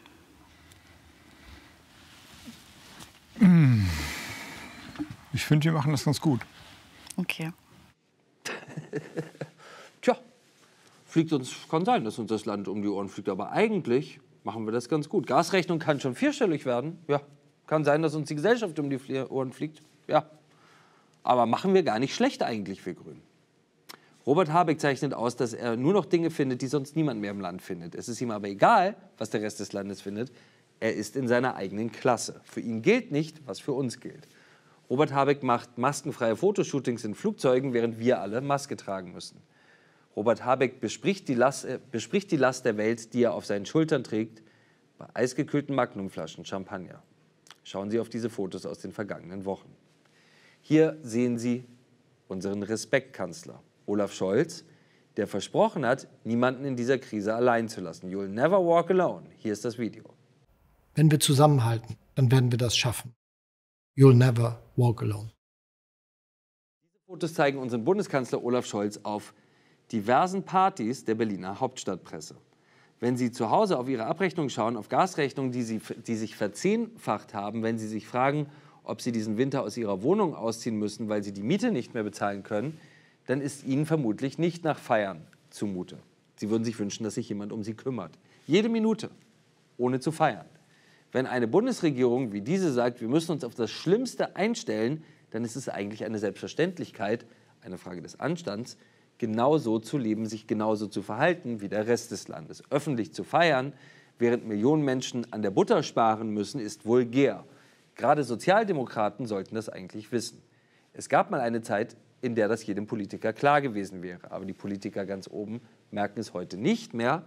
Hm. 3.39 3.87
Ich 5.33 5.45
finde, 5.45 5.65
wir 5.67 5.73
machen 5.73 5.93
das 5.93 6.05
ganz 6.05 6.21
gut. 6.21 6.41
Okay. 7.17 7.53
Tja, 10.01 10.17
fliegt 11.07 11.33
uns, 11.33 11.55
kann 11.71 11.85
sein, 11.85 12.05
dass 12.05 12.19
uns 12.19 12.29
das 12.29 12.47
Land 12.47 12.67
um 12.67 12.83
die 12.83 12.89
Ohren 12.89 13.09
fliegt, 13.09 13.29
aber 13.29 13.53
eigentlich 13.53 14.21
machen 14.43 14.65
wir 14.65 14.73
das 14.73 14.89
ganz 14.89 15.09
gut. 15.09 15.27
Gasrechnung 15.27 15.79
kann 15.79 16.01
schon 16.01 16.15
vierstellig 16.15 16.65
werden. 16.65 16.99
Ja, 17.09 17.21
kann 17.67 17.85
sein, 17.85 18.03
dass 18.03 18.15
uns 18.15 18.29
die 18.29 18.35
Gesellschaft 18.35 18.79
um 18.79 18.91
die 18.91 18.99
Ohren 19.29 19.53
fliegt. 19.53 19.83
Ja, 20.09 20.29
aber 21.23 21.47
machen 21.47 21.75
wir 21.75 21.83
gar 21.83 21.99
nicht 21.99 22.15
schlecht 22.15 22.43
eigentlich, 22.43 22.85
wir 22.85 22.95
Grünen. 22.95 23.23
Robert 24.27 24.53
Habeck 24.53 24.81
zeichnet 24.81 25.15
aus, 25.15 25.37
dass 25.37 25.53
er 25.53 25.77
nur 25.77 25.93
noch 25.93 26.05
Dinge 26.05 26.31
findet, 26.31 26.63
die 26.63 26.69
sonst 26.69 26.95
niemand 26.95 27.21
mehr 27.21 27.33
im 27.33 27.41
Land 27.41 27.61
findet. 27.61 27.95
Es 27.95 28.09
ist 28.09 28.21
ihm 28.21 28.31
aber 28.31 28.49
egal, 28.49 28.95
was 29.19 29.31
der 29.31 29.43
Rest 29.43 29.59
des 29.61 29.73
Landes 29.73 30.01
findet. 30.01 30.31
Er 30.79 30.95
ist 30.95 31.17
in 31.17 31.27
seiner 31.27 31.57
eigenen 31.57 31.91
Klasse. 31.91 32.41
Für 32.45 32.61
ihn 32.61 32.83
gilt 32.83 33.11
nicht, 33.11 33.47
was 33.47 33.59
für 33.59 33.73
uns 33.73 34.01
gilt. 34.01 34.29
Robert 34.89 35.13
Habeck 35.13 35.43
macht 35.43 35.79
maskenfreie 35.79 36.37
Fotoshootings 36.37 37.05
in 37.05 37.15
Flugzeugen, 37.15 37.73
während 37.73 37.99
wir 37.99 38.21
alle 38.21 38.41
Maske 38.41 38.77
tragen 38.77 39.13
müssen. 39.13 39.41
Robert 40.15 40.45
Habeck 40.45 40.81
bespricht 40.81 41.29
die, 41.29 41.35
Last, 41.35 41.65
äh, 41.65 41.79
bespricht 41.91 42.31
die 42.31 42.37
Last 42.37 42.65
der 42.65 42.77
Welt, 42.77 43.15
die 43.15 43.23
er 43.23 43.35
auf 43.35 43.47
seinen 43.47 43.65
Schultern 43.65 44.05
trägt, 44.05 44.43
bei 44.99 45.07
eisgekühlten 45.15 45.75
Magnumflaschen 45.75 46.45
Champagner. 46.45 47.03
Schauen 47.63 47.91
Sie 47.91 48.01
auf 48.01 48.09
diese 48.09 48.31
Fotos 48.31 48.67
aus 48.67 48.79
den 48.79 48.93
vergangenen 48.93 49.45
Wochen. 49.45 49.71
Hier 50.61 50.99
sehen 51.03 51.39
Sie 51.39 51.65
unseren 52.29 52.63
Respektkanzler. 52.63 53.63
Olaf 53.87 54.13
Scholz, 54.13 54.65
der 55.17 55.27
versprochen 55.27 55.85
hat, 55.85 56.09
niemanden 56.25 56.65
in 56.65 56.77
dieser 56.77 56.99
Krise 56.99 57.35
allein 57.35 57.69
zu 57.69 57.81
lassen. 57.81 58.09
You'll 58.11 58.29
never 58.29 58.59
walk 58.59 58.91
alone. 58.91 59.29
Hier 59.37 59.53
ist 59.53 59.65
das 59.65 59.79
Video. 59.79 60.05
Wenn 60.95 61.11
wir 61.11 61.21
zusammenhalten, 61.21 61.97
dann 62.15 62.31
werden 62.31 62.51
wir 62.51 62.59
das 62.59 62.77
schaffen. 62.77 63.15
You'll 63.97 64.15
never 64.15 64.63
walk 64.77 65.03
alone. 65.03 65.31
Diese 66.83 66.99
Fotos 67.07 67.35
zeigen 67.35 67.59
unseren 67.59 67.85
Bundeskanzler 67.85 68.43
Olaf 68.43 68.67
Scholz 68.67 68.99
auf 69.03 69.35
diversen 69.91 70.45
Partys 70.45 71.05
der 71.05 71.15
Berliner 71.15 71.61
Hauptstadtpresse. 71.61 72.37
Wenn 73.03 73.17
Sie 73.17 73.33
zu 73.33 73.51
Hause 73.51 73.81
auf 73.81 73.89
Ihre 73.89 74.07
Abrechnung 74.07 74.49
schauen, 74.49 74.77
auf 74.77 74.89
Gasrechnungen, 74.89 75.51
die, 75.51 75.81
die 76.07 76.15
sich 76.15 76.37
verzehnfacht 76.37 77.35
haben, 77.35 77.65
wenn 77.65 77.77
Sie 77.77 77.89
sich 77.89 78.07
fragen, 78.07 78.47
ob 78.85 79.03
Sie 79.03 79.11
diesen 79.11 79.39
Winter 79.39 79.65
aus 79.65 79.77
Ihrer 79.77 80.05
Wohnung 80.05 80.37
ausziehen 80.37 80.79
müssen, 80.79 81.09
weil 81.09 81.25
Sie 81.25 81.33
die 81.33 81.43
Miete 81.43 81.73
nicht 81.73 81.95
mehr 81.95 82.05
bezahlen 82.05 82.45
können, 82.45 82.79
dann 83.27 83.41
ist 83.41 83.65
Ihnen 83.65 83.87
vermutlich 83.87 84.39
nicht 84.39 84.63
nach 84.63 84.79
Feiern 84.79 85.27
zumute. 85.51 85.99
Sie 86.37 86.49
würden 86.49 86.63
sich 86.63 86.79
wünschen, 86.79 87.03
dass 87.03 87.15
sich 87.15 87.29
jemand 87.29 87.51
um 87.51 87.65
Sie 87.65 87.75
kümmert. 87.75 88.13
Jede 88.47 88.69
Minute, 88.69 89.11
ohne 89.79 89.99
zu 89.99 90.13
feiern. 90.13 90.47
Wenn 91.11 91.27
eine 91.27 91.49
Bundesregierung 91.49 92.31
wie 92.31 92.41
diese 92.41 92.73
sagt, 92.73 93.01
wir 93.01 93.09
müssen 93.09 93.33
uns 93.33 93.43
auf 93.43 93.57
das 93.57 93.73
Schlimmste 93.73 94.37
einstellen, 94.37 95.03
dann 95.33 95.45
ist 95.45 95.57
es 95.57 95.69
eigentlich 95.69 96.05
eine 96.05 96.21
Selbstverständlichkeit, 96.21 97.27
eine 97.63 97.79
Frage 97.79 98.01
des 98.01 98.21
Anstands, 98.21 98.77
genauso 99.23 99.79
zu 99.79 99.99
leben, 99.99 100.27
sich 100.27 100.49
genauso 100.49 100.89
zu 100.89 101.01
verhalten 101.01 101.61
wie 101.61 101.69
der 101.69 101.87
Rest 101.87 102.11
des 102.11 102.27
Landes. 102.27 102.65
Öffentlich 102.71 103.15
zu 103.15 103.23
feiern, 103.23 103.73
während 104.19 104.49
Millionen 104.49 104.85
Menschen 104.85 105.33
an 105.33 105.43
der 105.43 105.53
Butter 105.53 105.85
sparen 105.85 106.31
müssen, 106.31 106.61
ist 106.61 106.87
vulgär. 106.87 107.45
Gerade 107.95 108.25
Sozialdemokraten 108.25 109.27
sollten 109.27 109.55
das 109.55 109.69
eigentlich 109.69 110.11
wissen. 110.11 110.43
Es 110.93 111.09
gab 111.09 111.31
mal 111.31 111.39
eine 111.39 111.63
Zeit, 111.63 111.97
in 112.21 112.35
der 112.35 112.49
das 112.49 112.67
jedem 112.67 112.89
Politiker 112.89 113.33
klar 113.33 113.61
gewesen 113.61 114.03
wäre. 114.03 114.29
Aber 114.33 114.45
die 114.45 114.55
Politiker 114.55 115.07
ganz 115.07 115.29
oben 115.31 115.61
merken 115.93 116.19
es 116.19 116.35
heute 116.35 116.57
nicht 116.57 116.93
mehr, 116.93 117.25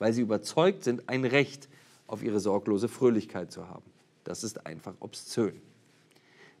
weil 0.00 0.12
sie 0.12 0.22
überzeugt 0.22 0.82
sind, 0.82 1.08
ein 1.08 1.24
Recht 1.24 1.68
auf 2.08 2.24
ihre 2.24 2.40
sorglose 2.40 2.88
Fröhlichkeit 2.88 3.52
zu 3.52 3.68
haben. 3.68 3.84
Das 4.24 4.42
ist 4.42 4.66
einfach 4.66 4.94
obszön. 4.98 5.62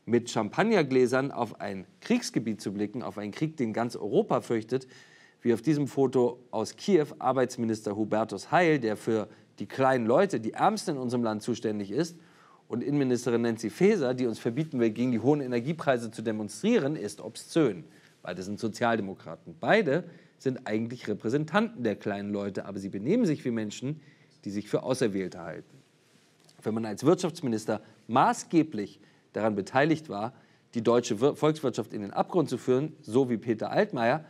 Mit 0.06 0.30
Champagnergläsern 0.30 1.32
auf 1.32 1.60
ein 1.60 1.84
Kriegsgebiet 2.00 2.60
zu 2.60 2.72
blicken, 2.72 3.02
auf 3.02 3.18
einen 3.18 3.32
Krieg, 3.32 3.56
den 3.56 3.72
ganz 3.72 3.96
Europa 3.96 4.40
fürchtet, 4.40 4.86
wie 5.42 5.52
auf 5.52 5.62
diesem 5.62 5.88
Foto 5.88 6.38
aus 6.50 6.76
Kiew 6.76 7.08
Arbeitsminister 7.18 7.96
Hubertus 7.96 8.52
Heil, 8.52 8.78
der 8.78 8.96
für 8.96 9.28
die 9.58 9.66
kleinen 9.66 10.06
Leute, 10.06 10.38
die 10.38 10.52
Ärmsten 10.52 10.96
in 10.96 11.02
unserem 11.02 11.24
Land 11.24 11.42
zuständig 11.42 11.90
ist, 11.90 12.16
und 12.68 12.82
Innenministerin 12.82 13.42
Nancy 13.42 13.70
Faeser, 13.70 14.14
die 14.14 14.26
uns 14.26 14.38
verbieten 14.38 14.80
will, 14.80 14.90
gegen 14.90 15.12
die 15.12 15.20
hohen 15.20 15.40
Energiepreise 15.40 16.10
zu 16.10 16.22
demonstrieren, 16.22 16.96
ist 16.96 17.20
obszön. 17.20 17.84
Beide 18.22 18.42
sind 18.42 18.58
Sozialdemokraten. 18.58 19.54
Beide 19.60 20.04
sind 20.38 20.66
eigentlich 20.66 21.06
Repräsentanten 21.06 21.84
der 21.84 21.96
kleinen 21.96 22.32
Leute, 22.32 22.64
aber 22.64 22.78
sie 22.78 22.88
benehmen 22.88 23.24
sich 23.24 23.44
wie 23.44 23.52
Menschen, 23.52 24.00
die 24.44 24.50
sich 24.50 24.68
für 24.68 24.82
Auserwählte 24.82 25.40
halten. 25.40 25.76
Wenn 26.62 26.74
man 26.74 26.86
als 26.86 27.04
Wirtschaftsminister 27.04 27.80
maßgeblich 28.08 29.00
daran 29.36 29.54
beteiligt 29.54 30.08
war, 30.08 30.32
die 30.74 30.82
deutsche 30.82 31.16
Volkswirtschaft 31.16 31.92
in 31.92 32.02
den 32.02 32.12
Abgrund 32.12 32.48
zu 32.48 32.58
führen, 32.58 32.94
so 33.00 33.30
wie 33.30 33.36
Peter 33.36 33.70
Altmaier, 33.70 34.24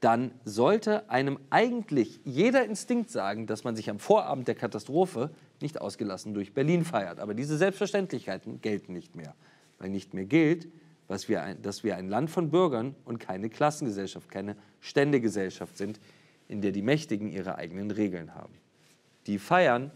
dann 0.00 0.32
sollte 0.44 1.08
einem 1.08 1.38
eigentlich 1.48 2.20
jeder 2.24 2.64
Instinkt 2.64 3.10
sagen, 3.10 3.46
dass 3.46 3.64
man 3.64 3.76
sich 3.76 3.88
am 3.88 3.98
Vorabend 3.98 4.46
der 4.46 4.54
Katastrophe 4.54 5.30
nicht 5.60 5.80
ausgelassen 5.80 6.34
durch 6.34 6.52
Berlin 6.52 6.84
feiert. 6.84 7.18
Aber 7.18 7.32
diese 7.32 7.56
Selbstverständlichkeiten 7.56 8.60
gelten 8.60 8.92
nicht 8.92 9.16
mehr, 9.16 9.34
weil 9.78 9.88
nicht 9.88 10.12
mehr 10.12 10.26
gilt, 10.26 10.68
wir 11.28 11.42
ein, 11.42 11.62
dass 11.62 11.84
wir 11.84 11.96
ein 11.96 12.08
Land 12.08 12.30
von 12.30 12.50
Bürgern 12.50 12.94
und 13.04 13.18
keine 13.18 13.48
Klassengesellschaft, 13.48 14.30
keine 14.30 14.56
Ständegesellschaft 14.80 15.76
sind, 15.78 16.00
in 16.48 16.60
der 16.60 16.72
die 16.72 16.82
Mächtigen 16.82 17.28
ihre 17.30 17.56
eigenen 17.56 17.90
Regeln 17.90 18.34
haben. 18.34 18.54
Die 19.26 19.38
feiern, 19.38 19.92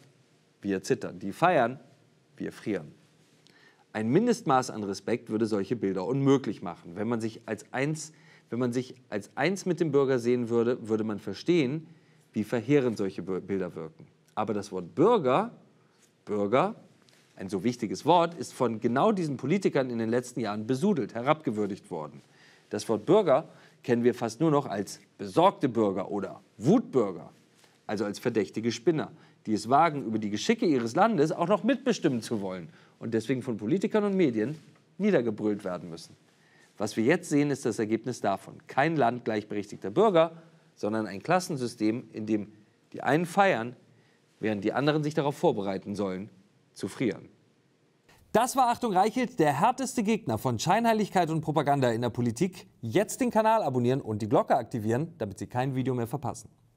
wir 0.62 0.82
zittern. 0.82 1.18
Die 1.18 1.32
feiern, 1.32 1.80
wir 2.36 2.52
frieren. 2.52 2.92
Ein 3.92 4.08
Mindestmaß 4.10 4.70
an 4.70 4.84
Respekt 4.84 5.30
würde 5.30 5.46
solche 5.46 5.74
Bilder 5.74 6.06
unmöglich 6.06 6.62
machen. 6.62 6.92
Wenn 6.94 7.08
man 7.08 7.20
sich 7.20 7.40
als 7.46 7.64
eins, 7.72 8.12
wenn 8.48 8.58
man 8.58 8.72
sich 8.72 8.94
als 9.08 9.30
eins 9.34 9.66
mit 9.66 9.80
dem 9.80 9.90
Bürger 9.90 10.18
sehen 10.18 10.48
würde, 10.48 10.88
würde 10.88 11.04
man 11.04 11.18
verstehen, 11.18 11.86
wie 12.32 12.44
verheerend 12.44 12.96
solche 12.96 13.22
Bilder 13.22 13.74
wirken. 13.74 14.06
Aber 14.36 14.54
das 14.54 14.70
Wort 14.70 14.94
Bürger, 14.94 15.50
Bürger, 16.24 16.76
ein 17.34 17.48
so 17.48 17.64
wichtiges 17.64 18.04
Wort, 18.04 18.34
ist 18.34 18.52
von 18.52 18.80
genau 18.80 19.10
diesen 19.10 19.36
Politikern 19.36 19.90
in 19.90 19.98
den 19.98 20.10
letzten 20.10 20.40
Jahren 20.40 20.66
besudelt, 20.66 21.14
herabgewürdigt 21.14 21.90
worden. 21.90 22.22
Das 22.68 22.88
Wort 22.88 23.06
Bürger 23.06 23.48
kennen 23.82 24.04
wir 24.04 24.14
fast 24.14 24.40
nur 24.40 24.52
noch 24.52 24.66
als 24.66 25.00
besorgte 25.18 25.68
Bürger 25.68 26.10
oder 26.10 26.40
Wutbürger, 26.58 27.30
also 27.86 28.04
als 28.04 28.20
verdächtige 28.20 28.70
Spinner, 28.70 29.10
die 29.46 29.54
es 29.54 29.68
wagen, 29.68 30.04
über 30.04 30.18
die 30.18 30.30
Geschicke 30.30 30.66
ihres 30.66 30.94
Landes 30.94 31.32
auch 31.32 31.48
noch 31.48 31.64
mitbestimmen 31.64 32.22
zu 32.22 32.40
wollen 32.40 32.68
und 32.98 33.14
deswegen 33.14 33.42
von 33.42 33.56
Politikern 33.56 34.04
und 34.04 34.16
Medien 34.16 34.58
niedergebrüllt 34.98 35.64
werden 35.64 35.90
müssen. 35.90 36.16
Was 36.78 36.96
wir 36.96 37.04
jetzt 37.04 37.28
sehen, 37.28 37.50
ist 37.50 37.66
das 37.66 37.78
Ergebnis 37.78 38.20
davon. 38.20 38.54
Kein 38.66 38.96
Land 38.96 39.24
gleichberechtigter 39.24 39.90
Bürger, 39.90 40.42
sondern 40.76 41.06
ein 41.06 41.22
Klassensystem, 41.22 42.08
in 42.12 42.26
dem 42.26 42.52
die 42.92 43.02
einen 43.02 43.26
feiern, 43.26 43.76
während 44.40 44.64
die 44.64 44.72
anderen 44.72 45.02
sich 45.02 45.14
darauf 45.14 45.36
vorbereiten 45.36 45.94
sollen, 45.94 46.30
zu 46.72 46.88
frieren. 46.88 47.28
Das 48.32 48.54
war 48.54 48.68
Achtung 48.68 48.92
Reichelt, 48.92 49.40
der 49.40 49.60
härteste 49.60 50.04
Gegner 50.04 50.38
von 50.38 50.58
Scheinheiligkeit 50.58 51.30
und 51.30 51.40
Propaganda 51.40 51.90
in 51.90 52.00
der 52.00 52.10
Politik. 52.10 52.68
Jetzt 52.80 53.20
den 53.20 53.30
Kanal 53.30 53.62
abonnieren 53.62 54.00
und 54.00 54.22
die 54.22 54.28
Glocke 54.28 54.56
aktivieren, 54.56 55.12
damit 55.18 55.38
Sie 55.38 55.48
kein 55.48 55.74
Video 55.74 55.94
mehr 55.94 56.06
verpassen. 56.06 56.48